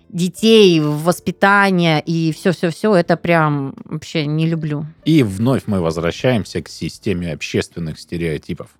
[0.09, 4.87] детей, воспитание и все-все-все, это прям вообще не люблю.
[5.05, 8.71] И вновь мы возвращаемся к системе общественных стереотипов.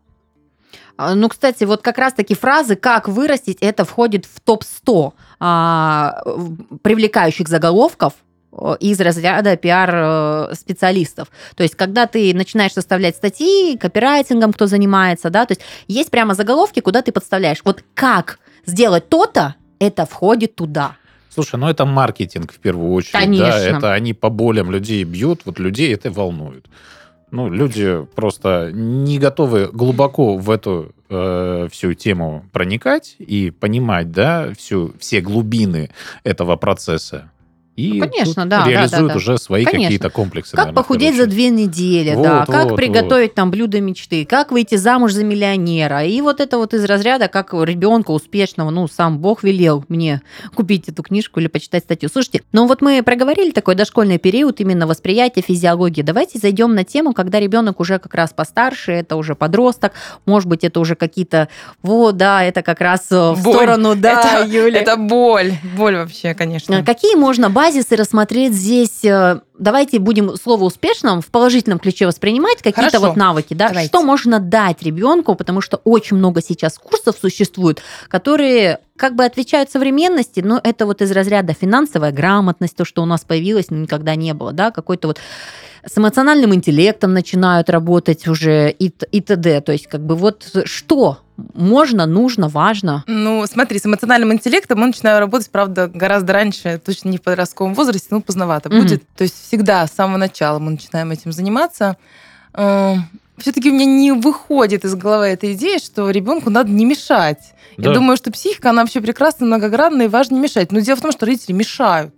[0.97, 6.23] А, Ну, кстати, вот как раз-таки фразы «как вырастить» это входит в топ-100 а,
[6.83, 8.15] привлекающих заголовков
[8.81, 11.29] из разряда пиар-специалистов.
[11.55, 16.35] То есть, когда ты начинаешь составлять статьи, копирайтингом кто занимается, да, то есть есть прямо
[16.35, 17.61] заголовки, куда ты подставляешь.
[17.65, 20.97] Вот как сделать то-то, это входит туда.
[21.33, 23.13] Слушай, ну это маркетинг в первую очередь.
[23.13, 23.47] Конечно.
[23.47, 26.67] Да, это они по болям людей бьют, вот людей это волнует.
[27.31, 34.53] Ну, люди просто не готовы глубоко в эту э, всю тему проникать и понимать, да,
[34.59, 35.91] всю, все глубины
[36.25, 37.31] этого процесса.
[37.81, 39.17] И Ну, конечно, тут да, да, реализуют да, да.
[39.17, 39.87] уже свои Конечно.
[39.87, 40.51] какие-то комплексы.
[40.51, 44.25] Как наверное, в похудеть за две недели, Вот, да, как вот, приготовить там блюдо мечты,
[44.27, 46.05] как выйти замуж за миллионера.
[46.05, 50.21] И вот это вот из разряда, как ребенка успешного, ну, сам Бог велел мне
[50.55, 52.09] купить эту книжку или почитать статью.
[52.13, 56.03] Слушайте, ну вот мы проговорили такой дошкольный период, именно восприятие физиологии.
[56.03, 59.93] Давайте зайдем на тему, когда ребенок уже как раз постарше, это уже подросток,
[60.27, 61.49] может быть, это уже какие-то,
[61.83, 63.55] вот, да, это как раз э, в Боль.
[63.55, 64.81] сторону, да, это, Юля.
[64.81, 65.53] это боль.
[65.77, 66.79] Боль вообще, конечно.
[66.79, 69.05] А Какие можно базисы рассмотреть здесь?
[69.61, 73.09] Давайте будем слово успешным в положительном ключе воспринимать какие-то Хорошо.
[73.09, 73.69] вот навыки, да?
[73.69, 73.89] Давайте.
[73.89, 79.71] Что можно дать ребенку, потому что очень много сейчас курсов существует, которые как бы отвечают
[79.71, 84.15] современности, но это вот из разряда финансовая грамотность, то, что у нас появилось, но никогда
[84.15, 85.19] не было, да, какой-то вот
[85.85, 89.61] с эмоциональным интеллектом начинают работать уже и, и т.д.
[89.61, 91.19] То есть как бы вот что
[91.55, 93.05] можно, нужно, важно.
[93.07, 97.75] Ну, смотри, с эмоциональным интеллектом мы начинаем работать, правда, гораздо раньше, точно не в подростковом
[97.75, 98.83] возрасте, но поздновато Мгм.
[98.83, 99.03] будет.
[99.17, 101.97] То есть всегда с самого начала мы начинаем этим заниматься.
[102.55, 107.53] Все-таки у меня не выходит из головы эта идея, что ребенку надо не мешать.
[107.79, 107.95] Я Да.
[107.95, 110.71] думаю, что психика, она вообще прекрасна, многогранна, и важно не мешать.
[110.71, 112.15] Но дело в том, что родители мешают.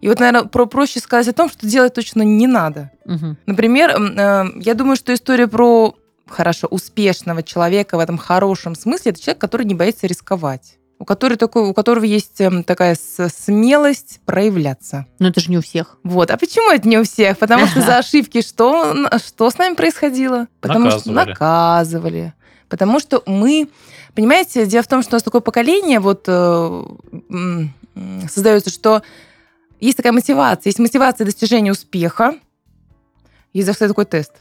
[0.00, 2.90] И вот, наверное, про проще сказать о том, что делать точно не надо.
[3.04, 3.36] Мгм.
[3.46, 5.94] Например, м, э, я думаю, что история про
[6.26, 11.36] хорошо успешного человека в этом хорошем смысле это человек, который не боится рисковать, у которого
[11.36, 15.06] такой, у которого есть эм, такая смелость проявляться.
[15.18, 15.98] Но это же не у всех.
[16.02, 16.30] Вот.
[16.30, 17.38] А почему это не у всех?
[17.38, 20.48] Потому что за ошибки что, что с нами происходило?
[20.60, 21.30] Потому что Наказывали.
[21.30, 22.34] наказывали.
[22.68, 23.68] Потому что мы,
[24.14, 26.84] понимаете, дело в том, что у нас такое поколение вот э,
[28.28, 29.02] создается, что
[29.80, 30.70] есть такая мотивация.
[30.70, 32.34] Есть мотивация достижения успеха.
[33.52, 34.32] Есть кстати, такой тест.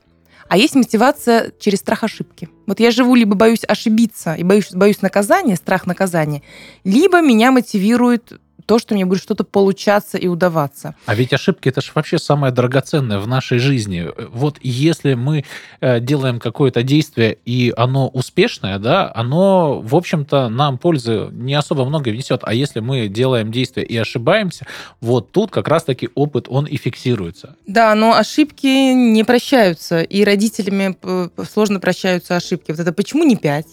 [0.54, 2.48] А есть мотивация через страх ошибки.
[2.68, 6.44] Вот я живу, либо боюсь ошибиться и боюсь, боюсь наказания, страх наказания,
[6.84, 10.96] либо меня мотивирует то, что мне будет что-то получаться и удаваться.
[11.06, 14.08] А ведь ошибки это же вообще самое драгоценное в нашей жизни.
[14.32, 15.46] Вот если мы
[15.82, 21.86] э, делаем какое-то действие и оно успешное, да, оно, в общем-то, нам пользы не особо
[21.86, 22.42] много внесет.
[22.44, 24.66] А если мы делаем действие и ошибаемся,
[25.02, 27.56] вот тут как раз-таки опыт, он и фиксируется.
[27.68, 32.72] Да, но ошибки не прощаются, и родителями э, сложно прощаются ошибки.
[32.72, 33.68] Вот это почему не пять?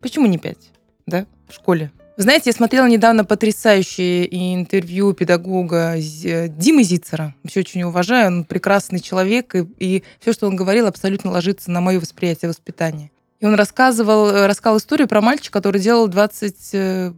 [0.00, 0.72] Почему не пять?
[1.06, 1.92] Да, в школе.
[2.22, 7.34] Знаете, я смотрела недавно потрясающее интервью педагога Димы Зицера.
[7.42, 11.80] Вообще очень уважаю, он прекрасный человек, и, и все, что он говорил, абсолютно ложится на
[11.80, 13.10] мое восприятие воспитания.
[13.40, 17.12] И он рассказывал, э, рассказал историю про мальчика, который делал 25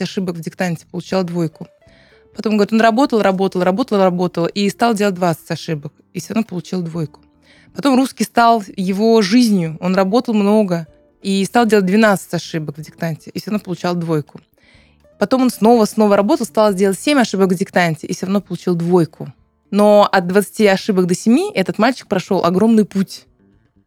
[0.00, 1.66] ошибок в диктанте, получал двойку.
[2.36, 6.46] Потом, говорит, он работал, работал, работал, работал, и стал делать 20 ошибок, и все равно
[6.46, 7.22] получил двойку.
[7.74, 10.86] Потом русский стал его жизнью, он работал много,
[11.24, 14.40] и стал делать 12 ошибок в диктанте, и все равно получал двойку.
[15.18, 19.32] Потом он снова-снова работал, стал делать 7 ошибок в диктанте, и все равно получил двойку.
[19.70, 23.24] Но от 20 ошибок до 7 этот мальчик прошел огромный путь.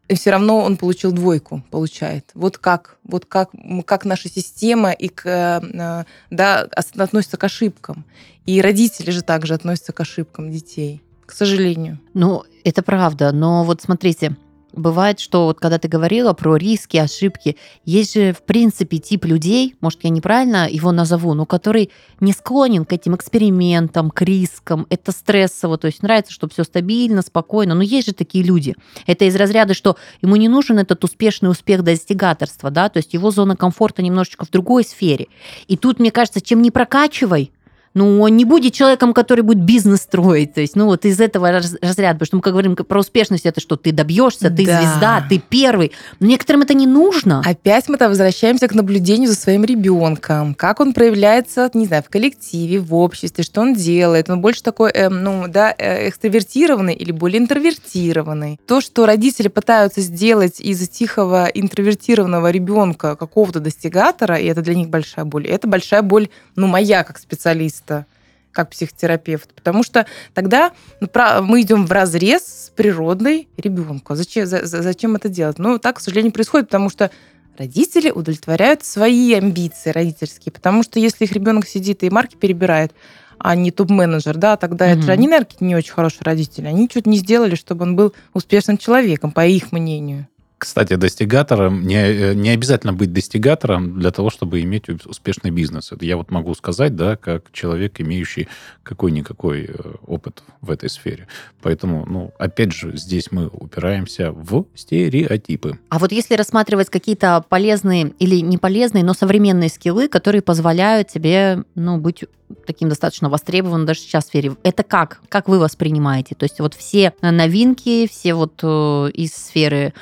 [0.08, 2.30] И все равно он получил двойку, получает.
[2.34, 3.50] Вот как, вот как,
[3.84, 8.04] как наша система и к, э, да, относится к ошибкам.
[8.46, 12.00] И родители же также относятся к ошибкам детей, к сожалению.
[12.14, 13.30] Ну, это правда.
[13.32, 14.34] Но вот смотрите,
[14.78, 19.74] Бывает, что вот когда ты говорила про риски, ошибки, есть же в принципе тип людей,
[19.80, 25.10] может я неправильно его назову, но который не склонен к этим экспериментам, к рискам, это
[25.10, 28.76] стрессово, то есть нравится, чтобы все стабильно, спокойно, но есть же такие люди.
[29.06, 33.32] Это из разряда, что ему не нужен этот успешный успех достигаторства, да, то есть его
[33.32, 35.26] зона комфорта немножечко в другой сфере.
[35.66, 37.50] И тут, мне кажется, чем не прокачивай,
[37.98, 40.54] ну, он не будет человеком, который будет бизнес строить.
[40.54, 42.14] То есть, ну, вот из этого разряда.
[42.14, 44.80] Потому что мы как говорим про успешность, это что ты добьешься, ты да.
[44.80, 45.90] звезда, ты первый.
[46.20, 47.42] Но некоторым это не нужно.
[47.44, 50.54] Опять мы-то возвращаемся к наблюдению за своим ребенком.
[50.54, 54.30] Как он проявляется, не знаю, в коллективе, в обществе, что он делает.
[54.30, 58.60] Он больше такой, э, ну, да, э, экстравертированный или более интровертированный.
[58.68, 64.88] То, что родители пытаются сделать из тихого интровертированного ребенка какого-то достигатора, и это для них
[64.88, 68.06] большая боль, это большая боль, ну, моя как специалист специалиста,
[68.52, 71.08] как психотерапевт, потому что тогда ну,
[71.42, 74.14] мы идем в разрез с природной ребенку.
[74.16, 75.58] Зачем, за, зачем это делать?
[75.58, 77.10] Ну, так, к сожалению, происходит, потому что
[77.56, 82.92] родители удовлетворяют свои амбиции родительские, потому что если их ребенок сидит и марки перебирает,
[83.38, 85.02] а не топ-менеджер, да, тогда mm-hmm.
[85.02, 86.66] это они, наверное, не очень хорошие родители.
[86.66, 90.26] Они что-то не сделали, чтобы он был успешным человеком, по их мнению.
[90.58, 95.92] Кстати, достигатором не, э, не обязательно быть достигатором для того, чтобы иметь успешный бизнес.
[95.92, 98.48] Это я вот могу сказать, да, как человек, имеющий
[98.82, 101.28] какой-никакой э, опыт в этой сфере.
[101.62, 105.78] Поэтому, ну, опять же, здесь мы упираемся в стереотипы.
[105.90, 111.62] А вот если рассматривать какие-то полезные или не полезные, но современные скиллы, которые позволяют тебе,
[111.76, 112.24] ну, быть
[112.66, 114.56] таким достаточно востребованным даже сейчас в сфере.
[114.64, 115.20] Это как?
[115.28, 116.34] Как вы воспринимаете?
[116.34, 119.92] То есть вот все новинки, все вот э, из сферы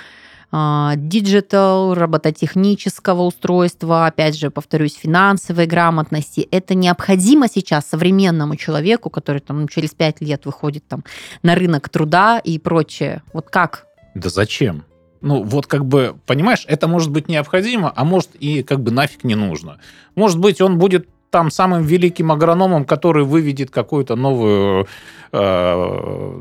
[0.97, 6.47] digital, робототехнического устройства, опять же, повторюсь, финансовой грамотности.
[6.51, 11.05] Это необходимо сейчас современному человеку, который там через пять лет выходит там
[11.43, 13.23] на рынок труда и прочее.
[13.33, 13.87] Вот как?
[14.15, 14.85] Да зачем?
[15.21, 19.25] Ну, вот как бы, понимаешь, это может быть необходимо, а может и как бы нафиг
[19.25, 19.79] не нужно.
[20.15, 24.87] Может быть, он будет там самым великим агрономом, который выведет какую-то новую,
[25.33, 26.41] э,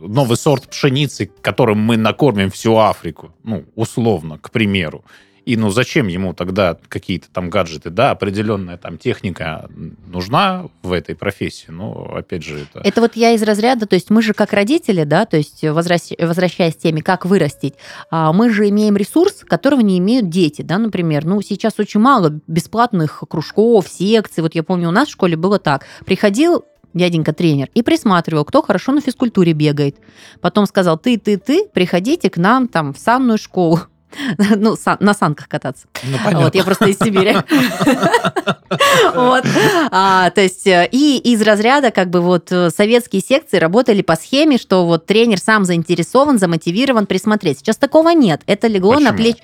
[0.00, 5.04] новый сорт пшеницы, которым мы накормим всю Африку, ну, условно, к примеру.
[5.46, 7.90] И ну зачем ему тогда какие-то там гаджеты?
[7.90, 9.70] Да, определенная там техника
[10.08, 12.80] нужна в этой профессии, но опять же это...
[12.82, 16.74] Это вот я из разряда, то есть мы же как родители, да, то есть возвращаясь
[16.74, 17.74] к теме, как вырастить,
[18.10, 21.24] а, мы же имеем ресурс, которого не имеют дети, да, например.
[21.24, 24.42] Ну, сейчас очень мало бесплатных кружков, секций.
[24.42, 25.86] Вот я помню, у нас в школе было так.
[26.04, 26.64] Приходил
[26.96, 29.96] дяденька тренер, и присматривал, кто хорошо на физкультуре бегает.
[30.40, 33.80] Потом сказал, ты, ты, ты, приходите к нам там в санную школу.
[34.56, 35.86] ну, сан, на санках кататься.
[36.04, 37.36] Ну, вот, я просто из Сибири.
[39.14, 39.44] вот.
[39.90, 44.16] а, то есть, э, и из разряда, как бы, вот, э, советские секции работали по
[44.16, 47.58] схеме, что вот тренер сам заинтересован, замотивирован присмотреть.
[47.58, 48.42] Сейчас такого нет.
[48.46, 49.10] Это легло Почему?
[49.10, 49.40] на плечи.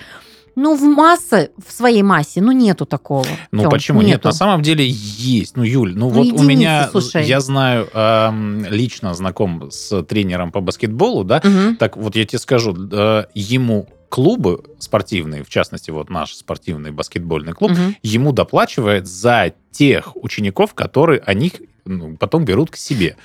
[0.55, 3.27] Ну, в массе, в своей массе, ну, нету такого.
[3.53, 4.01] Ну, Тём, почему?
[4.01, 4.11] Нету.
[4.11, 5.57] Нет, на самом деле есть.
[5.57, 7.25] Ну, Юль, ну, ну вот у меня, слушай.
[7.25, 8.31] я знаю, э,
[8.71, 11.77] лично знаком с тренером по баскетболу, да, угу.
[11.77, 17.55] так вот я тебе скажу, э, ему клубы спортивные, в частности, вот наш спортивный баскетбольный
[17.55, 17.81] клуб, угу.
[18.03, 21.51] ему доплачивает за тех учеников, которые они
[21.85, 23.17] ну, потом берут к себе.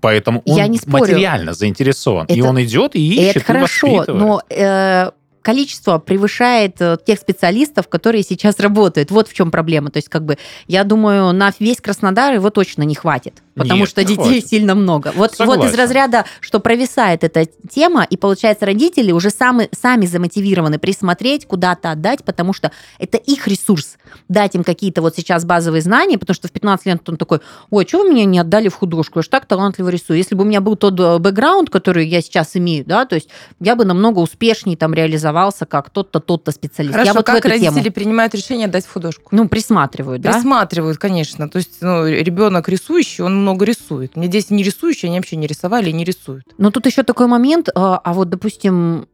[0.00, 2.24] Поэтому он материально заинтересован.
[2.24, 5.10] Это, и он идет и ищет, это хорошо, но э,
[5.42, 9.10] количество превышает э, тех специалистов, которые сейчас работают.
[9.10, 9.90] Вот в чем проблема.
[9.90, 10.38] То есть, как бы,
[10.68, 13.42] я думаю, на весь Краснодар его точно не хватит.
[13.54, 14.48] Потому Нет, что детей хватит.
[14.48, 15.12] сильно много.
[15.14, 20.78] Вот, вот из разряда, что провисает эта тема, и получается, родители уже сами, сами замотивированы
[20.78, 23.98] присмотреть, куда-то отдать, потому что это их ресурс.
[24.28, 27.40] Дать им какие-то вот сейчас базовые знания, потому что в 15 лет он такой,
[27.70, 29.18] ой, чего вы меня не отдали в художку?
[29.18, 30.16] Я же так талантливо рисую.
[30.16, 33.28] Если бы у меня был тот э, бэкграунд, который я сейчас имею, да, то есть
[33.60, 36.94] я бы намного успешнее там реализовался как тот-то, тот-то специалист.
[36.94, 37.92] Хорошо, я вот как родители тему.
[37.92, 39.28] принимают решение отдать в художку?
[39.30, 40.32] Ну, присматривают, да?
[40.32, 41.48] Присматривают, конечно.
[41.48, 44.16] То есть ну, ребенок рисующий, он много рисует.
[44.16, 46.44] Мне здесь не рисующие, они вообще не рисовали и не рисуют.
[46.58, 49.06] Но тут еще такой момент, а а вот, допустим,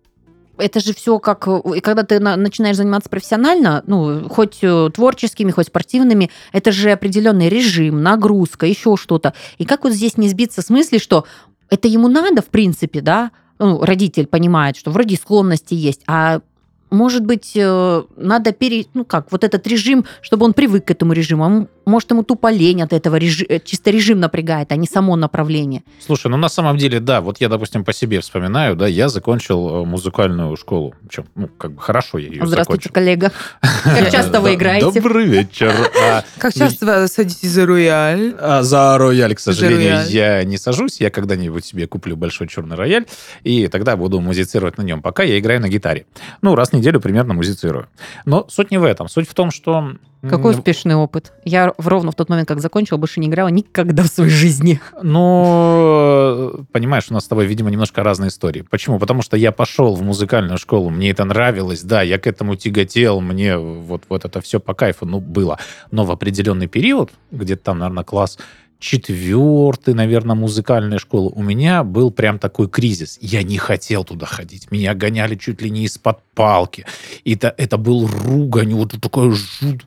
[0.58, 5.50] это же все как, и когда ты на- начинаешь заниматься профессионально, ну, хоть э, творческими,
[5.50, 9.34] хоть спортивными, это же определенный режим, нагрузка, еще что-то.
[9.58, 11.24] И как вот здесь не сбиться с мысли, что
[11.70, 16.40] это ему надо, в принципе, да, ну, родитель понимает, что вроде склонности есть, а
[16.90, 18.86] может быть, э, надо пере...
[18.94, 21.68] Ну как, вот этот режим, чтобы он привык к этому режиму.
[21.88, 23.60] Может, ему тупо лень от этого режима.
[23.64, 25.82] Чисто режим напрягает, а не само направление.
[26.04, 29.68] Слушай, ну на самом деле, да, вот я, допустим, по себе вспоминаю, да, я закончил
[29.68, 30.94] э, музыкальную школу.
[31.02, 32.92] Причем, ну, как бы хорошо я ее Здравствуйте, закончил.
[32.92, 33.32] коллега.
[33.84, 35.00] Как часто вы играете?
[35.00, 35.74] Добрый вечер.
[36.02, 38.34] А, Как часто вы садитесь за рояль?
[38.38, 41.00] а За рояль, к сожалению, я не сажусь.
[41.00, 43.06] Я когда-нибудь себе куплю большой черный рояль,
[43.44, 45.00] и тогда буду музицировать на нем.
[45.00, 46.04] Пока я играю на гитаре.
[46.42, 47.88] Ну, раз в неделю примерно музицирую.
[48.26, 49.08] Но суть не в этом.
[49.08, 49.92] Суть в том, что...
[50.22, 51.32] Какой успешный опыт.
[51.44, 54.80] Я ровно в тот момент, как закончила, больше не играла никогда в своей жизни.
[55.02, 58.62] Ну, понимаешь, у нас с тобой, видимо, немножко разные истории.
[58.62, 58.98] Почему?
[58.98, 63.20] Потому что я пошел в музыкальную школу, мне это нравилось, да, я к этому тяготел,
[63.20, 65.58] мне вот, вот это все по кайфу, ну, было.
[65.90, 68.38] Но в определенный период, где-то там, наверное, класс
[68.78, 73.18] четвертый, наверное, музыкальная школа, у меня был прям такой кризис.
[73.20, 74.70] Я не хотел туда ходить.
[74.70, 76.86] Меня гоняли чуть ли не из-под палки.
[77.24, 79.84] И это, это был ругань, вот такой жут...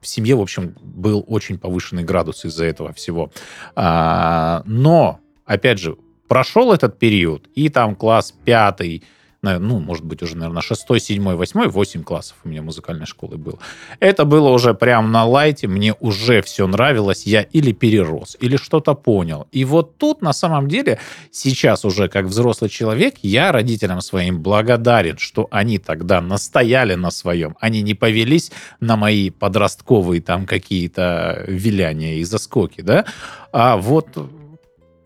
[0.00, 3.30] В семье, в общем, был очень повышенный градус из-за этого всего.
[3.76, 9.02] А, но, опять же, прошел этот период, и там класс пятый,
[9.42, 13.58] ну, может быть, уже, наверное, шестой, седьмой, восьмой, восемь классов у меня музыкальной школы было.
[13.98, 18.94] Это было уже прям на лайте, мне уже все нравилось, я или перерос, или что-то
[18.94, 19.46] понял.
[19.50, 20.98] И вот тут, на самом деле,
[21.30, 27.56] сейчас уже как взрослый человек, я родителям своим благодарен, что они тогда настояли на своем,
[27.60, 33.06] они не повелись на мои подростковые там какие-то виляния и заскоки, да,
[33.52, 34.06] а вот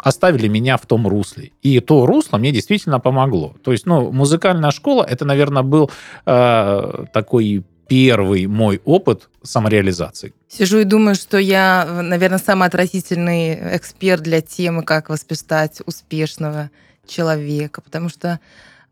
[0.05, 1.51] оставили меня в том русле.
[1.63, 3.55] И то русло мне действительно помогло.
[3.65, 5.91] То есть, ну, музыкальная школа, это, наверное, был
[6.27, 10.33] э, такой первый мой опыт самореализации.
[10.49, 16.71] Сижу и думаю, что я, наверное, самый отвратительный эксперт для темы, как воспитать успешного
[17.07, 18.41] человека, потому что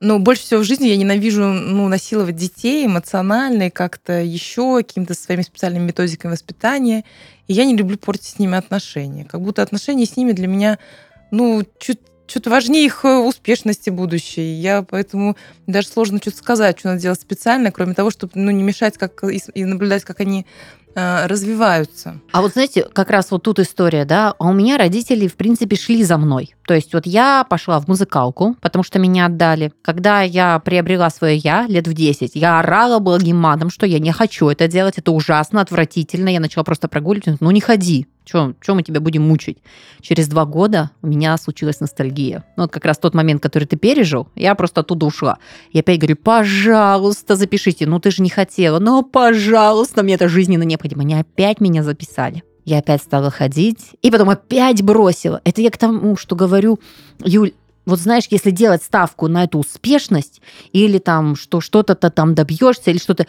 [0.01, 5.15] ну, больше всего в жизни я ненавижу ну, насиловать детей эмоционально и как-то еще какими-то
[5.15, 7.05] своими специальными методиками воспитания.
[7.49, 9.25] И я не люблю портить с ними отношения.
[9.25, 10.79] Как будто отношения с ними для меня,
[11.31, 11.99] ну, чуть
[12.33, 14.55] что-то важнее их э, успешности будущей.
[14.55, 15.37] Я поэтому
[15.67, 19.23] даже сложно что-то сказать, что надо делать специально, кроме того, чтобы ну, не мешать как,
[19.25, 20.47] и, и наблюдать, как они
[20.95, 22.21] э, развиваются.
[22.33, 25.77] А вот знаете, как раз вот тут история, да, а у меня родители, в принципе,
[25.77, 26.55] шли за мной.
[26.67, 29.73] То есть вот я пошла в музыкалку, потому что меня отдали.
[29.83, 34.13] Когда я приобрела свое я лет в 10, я орала благим матом, что я не
[34.13, 36.29] хочу это делать, это ужасно, отвратительно.
[36.29, 39.59] Я начала просто прогуливать, ну не ходи, чем мы тебя будем мучить?
[40.01, 42.45] Через два года у меня случилась ностальгия.
[42.57, 45.39] Ну, вот как раз тот момент, который ты пережил, я просто оттуда ушла.
[45.73, 47.87] Я опять говорю, пожалуйста, запишите.
[47.87, 48.79] Ну, ты же не хотела.
[48.79, 51.03] Ну, пожалуйста, мне это жизненно необходимо.
[51.03, 52.45] Они опять меня записали.
[52.65, 55.41] Я опять стала ходить, и потом опять бросила.
[55.45, 56.79] Это я к тому, что говорю,
[57.25, 57.53] Юль,
[57.85, 60.41] вот знаешь, если делать ставку на эту успешность,
[60.73, 63.27] или там, что что-то-то там добьешься, или что-то,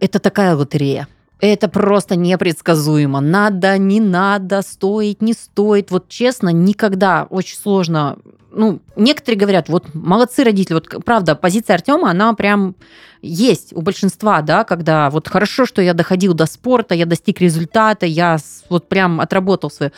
[0.00, 1.08] это такая лотерея.
[1.40, 3.20] Это просто непредсказуемо.
[3.20, 5.90] Надо, не надо, стоит, не стоит.
[5.90, 8.18] Вот честно, никогда очень сложно.
[8.50, 10.74] Ну, некоторые говорят, вот молодцы родители.
[10.74, 12.74] Вот правда, позиция Артема, она прям
[13.22, 18.06] есть у большинства, да, когда вот хорошо, что я доходил до спорта, я достиг результата,
[18.06, 19.92] я вот прям отработал свое.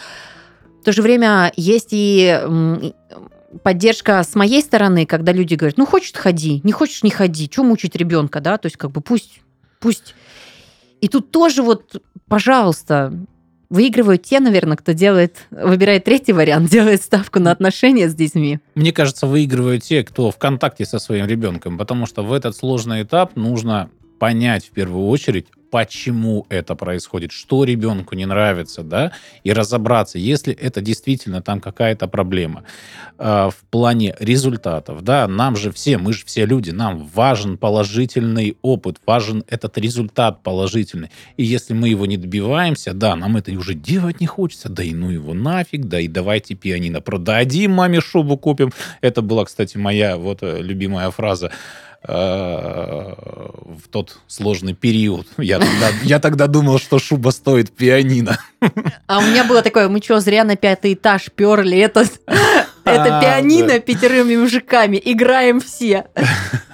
[0.80, 2.92] В то же время есть и
[3.62, 7.64] поддержка с моей стороны, когда люди говорят, ну хочешь ходи, не хочешь не ходи, что
[7.64, 9.40] мучить ребенка, да, то есть как бы пусть,
[9.80, 10.14] пусть.
[11.00, 13.12] И тут тоже вот, пожалуйста,
[13.70, 18.58] выигрывают те, наверное, кто делает, выбирает третий вариант, делает ставку на отношения с детьми.
[18.74, 23.02] Мне кажется, выигрывают те, кто в контакте со своим ребенком, потому что в этот сложный
[23.02, 23.90] этап нужно
[24.20, 29.12] понять в первую очередь, почему это происходит, что ребенку не нравится, да,
[29.44, 32.64] и разобраться, если это действительно там какая-то проблема.
[33.18, 38.58] Э, в плане результатов, да, нам же все, мы же все люди, нам важен положительный
[38.62, 43.74] опыт, важен этот результат положительный, и если мы его не добиваемся, да, нам это уже
[43.74, 48.36] делать не хочется, да и ну его нафиг, да и давайте пианино продадим, маме шубу
[48.36, 51.52] купим, это была, кстати, моя вот э, любимая фраза,
[52.02, 55.26] в тот сложный период.
[55.38, 58.38] Я тогда, я тогда думал, что шуба стоит пианино.
[59.06, 62.00] А у меня было такое, мы что, зря на пятый этаж перли это,
[62.84, 66.06] это а, пианино пятерыми мужиками, играем все.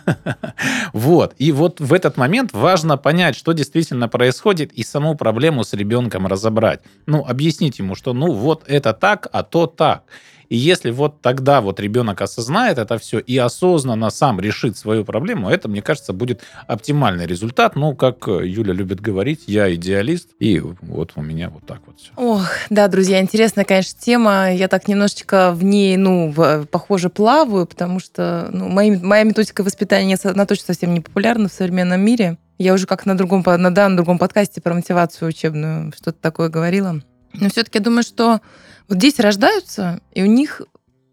[0.92, 1.34] Вот.
[1.38, 6.28] И вот в этот момент важно понять, что действительно происходит, и саму проблему с ребенком
[6.28, 6.80] разобрать.
[7.06, 10.04] Ну, объяснить ему, что ну вот это так, а то так.
[10.48, 15.50] И если вот тогда вот ребенок осознает это все и осознанно сам решит свою проблему,
[15.50, 17.76] это, мне кажется, будет оптимальный результат.
[17.76, 21.98] Ну, как э, Юля любит говорить, я идеалист, и вот у меня вот так вот
[21.98, 22.10] все.
[22.16, 24.52] Ох, да, друзья, интересная, конечно, тема.
[24.52, 26.32] Я так немножечко в ней, ну,
[26.70, 31.52] похоже, плаваю, потому что ну, мои, моя методика воспитания, она точно совсем не популярна в
[31.52, 32.38] современном мире.
[32.58, 36.48] Я уже как на другом, на, да, на другом подкасте про мотивацию учебную что-то такое
[36.48, 37.02] говорила.
[37.40, 38.40] Но все-таки я думаю, что
[38.88, 40.62] вот здесь рождаются, и у них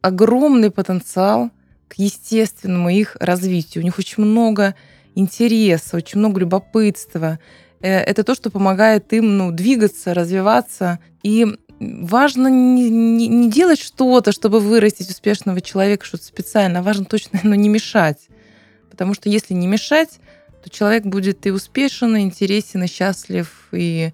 [0.01, 1.51] огромный потенциал
[1.87, 3.83] к естественному их развитию.
[3.83, 4.75] У них очень много
[5.15, 7.39] интереса, очень много любопытства.
[7.81, 10.99] Э, это то, что помогает им ну, двигаться, развиваться.
[11.23, 11.45] И
[11.79, 16.79] важно не, не, не делать что-то, чтобы вырастить успешного человека, что-то специально.
[16.79, 18.27] А важно точно ну, не мешать.
[18.89, 20.19] Потому что если не мешать,
[20.63, 24.13] то человек будет и успешен, и интересен, и счастлив, и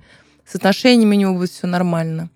[0.49, 2.29] с отношениями у него будет все нормально.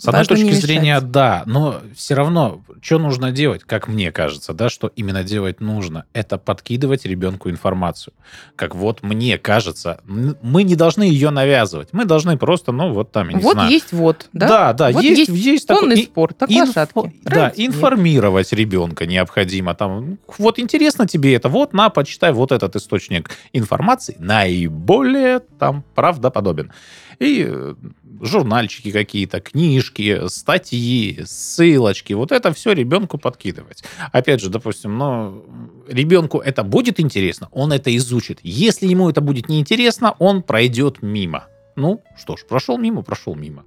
[0.00, 4.54] С одной Важно точки зрения, да, но все равно, что нужно делать, как мне кажется,
[4.54, 8.14] да, что именно делать нужно, это подкидывать ребенку информацию.
[8.56, 13.28] Как вот мне кажется, мы не должны ее навязывать, мы должны просто, ну вот там,
[13.28, 13.70] я не вот знаю.
[13.70, 14.48] есть вот, да?
[14.48, 16.68] Да, да, вот есть, есть, есть такой спорт, так инф...
[16.68, 17.14] лошадки.
[17.22, 19.74] Да, информировать ребенка необходимо.
[19.74, 26.72] Там, вот интересно тебе это, вот на, почитай вот этот источник информации, наиболее там правдоподобен.
[27.20, 27.74] И э,
[28.22, 32.14] журнальчики какие-то, книжки, статьи, ссылочки.
[32.14, 33.84] Вот это все ребенку подкидывать.
[34.10, 35.44] Опять же, допустим, но
[35.86, 38.40] ребенку это будет интересно, он это изучит.
[38.42, 41.46] Если ему это будет неинтересно, он пройдет мимо.
[41.76, 43.64] Ну, что ж, прошел мимо, прошел мимо.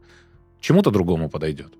[0.59, 1.73] Чему-то другому подойдет.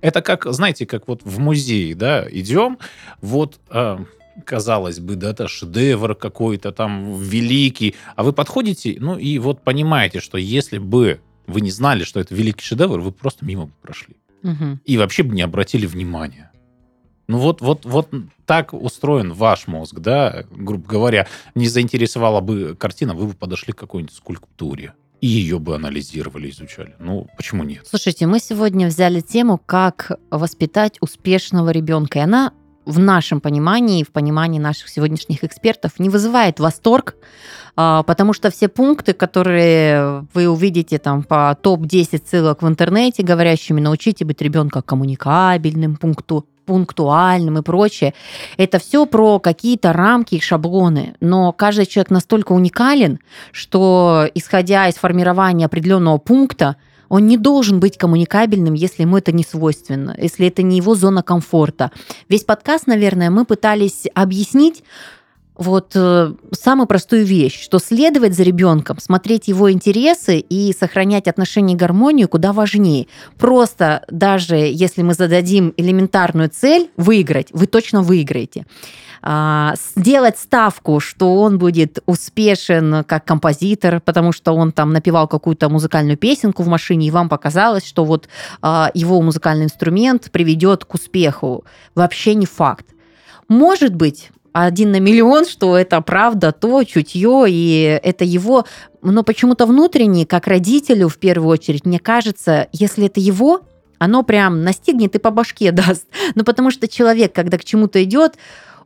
[0.00, 2.78] Это как, знаете, как вот в музее, да, идем,
[3.20, 3.98] вот э,
[4.44, 10.20] казалось бы, да, это шедевр какой-то там великий, а вы подходите, ну и вот понимаете,
[10.20, 14.16] что если бы вы не знали, что это великий шедевр, вы просто мимо бы прошли.
[14.42, 14.80] Угу.
[14.84, 16.50] И вообще бы не обратили внимания.
[17.28, 18.10] Ну вот, вот, вот
[18.46, 21.28] так устроен ваш мозг, да, грубо говоря.
[21.54, 26.96] Не заинтересовала бы картина, вы бы подошли к какой-нибудь скульптуре и ее бы анализировали, изучали.
[26.98, 27.86] Ну, почему нет?
[27.88, 32.18] Слушайте, мы сегодня взяли тему, как воспитать успешного ребенка.
[32.18, 32.52] И она
[32.84, 37.16] в нашем понимании, в понимании наших сегодняшних экспертов, не вызывает восторг,
[37.76, 43.80] а, потому что все пункты, которые вы увидите там по топ-10 ссылок в интернете, говорящими
[43.80, 48.14] научите быть ребенка коммуникабельным, пункту, пунктуальным и прочее.
[48.56, 51.14] Это все про какие-то рамки и шаблоны.
[51.20, 53.18] Но каждый человек настолько уникален,
[53.52, 56.76] что, исходя из формирования определенного пункта,
[57.12, 61.22] он не должен быть коммуникабельным, если ему это не свойственно, если это не его зона
[61.22, 61.90] комфорта.
[62.30, 64.82] Весь подкаст, наверное, мы пытались объяснить,
[65.54, 71.74] вот э, самую простую вещь, что следовать за ребенком, смотреть его интересы и сохранять отношения
[71.74, 73.08] и гармонию куда важнее.
[73.36, 78.64] Просто даже если мы зададим элементарную цель выиграть, вы точно выиграете.
[79.24, 85.68] А, сделать ставку, что он будет успешен как композитор, потому что он там напевал какую-то
[85.68, 88.28] музыкальную песенку в машине, и вам показалось, что вот
[88.60, 91.64] а, его музыкальный инструмент приведет к успеху.
[91.94, 92.86] Вообще не факт.
[93.46, 98.66] Может быть, один на миллион, что это правда, то чутье, и это его,
[99.02, 103.60] но почему-то внутренне, как родителю в первую очередь, мне кажется, если это его,
[103.98, 106.06] оно прям настигнет и по башке даст.
[106.34, 108.34] Ну, потому что человек, когда к чему-то идет,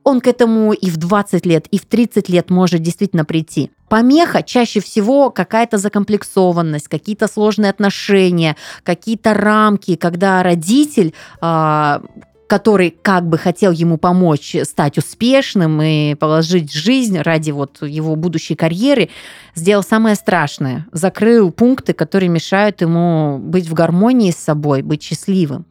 [0.07, 3.73] он к этому и в 20 лет, и в 30 лет может действительно прийти.
[3.89, 12.03] Помеха чаще всего какая-то закомплексованность, какие-то сложные отношения, какие-то рамки, когда родитель а,
[12.47, 18.55] который как бы хотел ему помочь стать успешным и положить жизнь ради вот его будущей
[18.55, 19.11] карьеры,
[19.55, 20.87] сделал самое страшное.
[20.93, 25.67] Закрыл пункты, которые мешают ему быть в гармонии с собой, быть счастливым.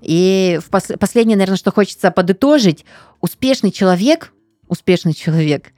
[0.00, 2.84] И в пос- последнее, наверное, что хочется подытожить,
[3.20, 4.32] успешный человек,
[4.68, 5.72] успешный человек,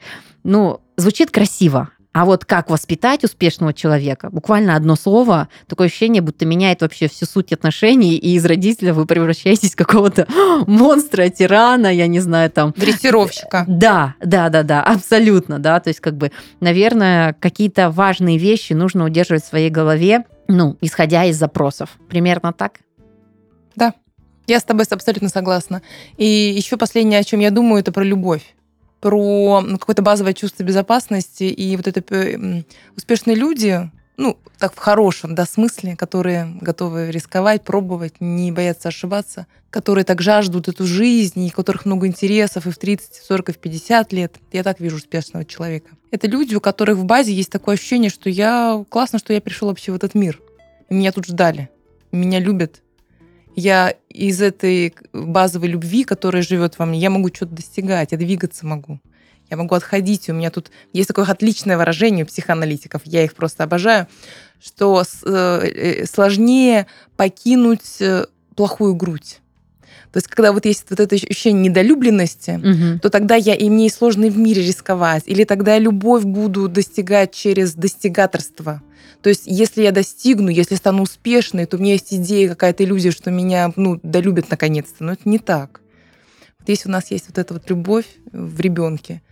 [0.45, 6.47] ну, звучит красиво, А вот как воспитать успешного человека, буквально одно слово, такое ощущение, будто
[6.47, 10.27] меняет вообще всю суть отношений, и из родителя вы превращаетесь в какого-то
[10.67, 12.73] монстра, тирана, я не знаю, там...
[12.75, 13.67] Дрессировщика.
[13.69, 15.79] Да, да, да, да, абсолютно, да.
[15.79, 21.27] То есть, как бы, наверное, какие-то важные вещи нужно удерживать в своей голове, ну, исходя
[21.27, 21.99] из запросов.
[22.09, 22.81] Примерно так?
[23.75, 23.93] Да,
[24.47, 25.83] я с тобой абсолютно согласна.
[26.17, 28.57] И еще последнее, о чем я думаю, это про любовь
[29.01, 31.45] про ну, какое-то базовое чувство безопасности.
[31.45, 32.65] И вот это
[32.97, 39.47] успешные люди, ну, так в хорошем, да, смысле, которые готовы рисковать, пробовать, не бояться ошибаться,
[39.71, 43.25] которые так жаждут эту жизнь, и у которых много интересов и в 30, и в
[43.25, 44.37] 40, и в 50 лет.
[44.53, 45.91] Я так вижу успешного человека.
[46.11, 48.85] Это люди, у которых в базе есть такое ощущение, что я...
[48.89, 50.41] Классно, что я пришел вообще в этот мир.
[50.89, 51.69] Меня тут ждали.
[52.13, 52.83] Меня любят,
[53.57, 58.67] я из этой базовой любви, которая живет во мне, я могу что-то достигать, я двигаться
[58.67, 59.01] могу.
[59.51, 60.29] Я могу отходить.
[60.29, 64.07] У меня тут есть такое отличное выражение у психоаналитиков, я их просто обожаю,
[64.61, 66.87] что э, э, сложнее
[67.17, 69.41] покинуть э, плохую грудь.
[70.13, 73.01] То есть, когда вот есть вот это ощущение недолюбленности, угу.
[73.01, 75.25] то тогда я и мне сложно в мире рисковать.
[75.27, 78.83] Или тогда я любовь буду достигать через достигаторство.
[79.23, 83.11] То есть, если я достигну, если стану успешной, то у меня есть идея, какая-то иллюзия,
[83.11, 85.05] что меня ну, долюбят наконец-то.
[85.05, 85.81] Но это не так.
[86.61, 89.23] Вот если у нас есть вот эта вот любовь в ребенке,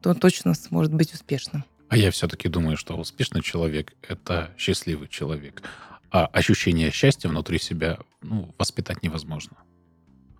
[0.00, 1.64] то он точно сможет быть успешным.
[1.88, 5.62] А я все-таки думаю, что успешный человек— это счастливый человек.
[6.10, 9.56] А ощущение счастья внутри себя ну, воспитать невозможно.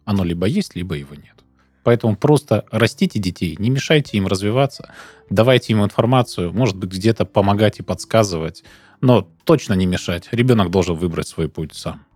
[0.05, 1.35] Оно либо есть, либо его нет.
[1.83, 4.93] Поэтому просто растите детей, не мешайте им развиваться,
[5.29, 8.65] давайте им информацию, может быть, где-то помогать и подсказывать,
[9.03, 10.29] но точно не мешать.
[10.33, 12.07] Ребенок должен выбрать свой путь сам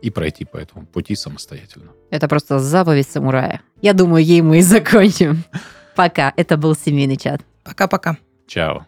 [0.00, 1.92] и пройти по этому пути самостоятельно.
[2.10, 3.60] Это просто заповедь самурая.
[3.82, 5.44] Я думаю, ей мы и закончим.
[5.94, 6.32] Пока.
[6.36, 7.42] Это был семейный чат.
[7.64, 8.16] Пока-пока.
[8.46, 8.86] Чао.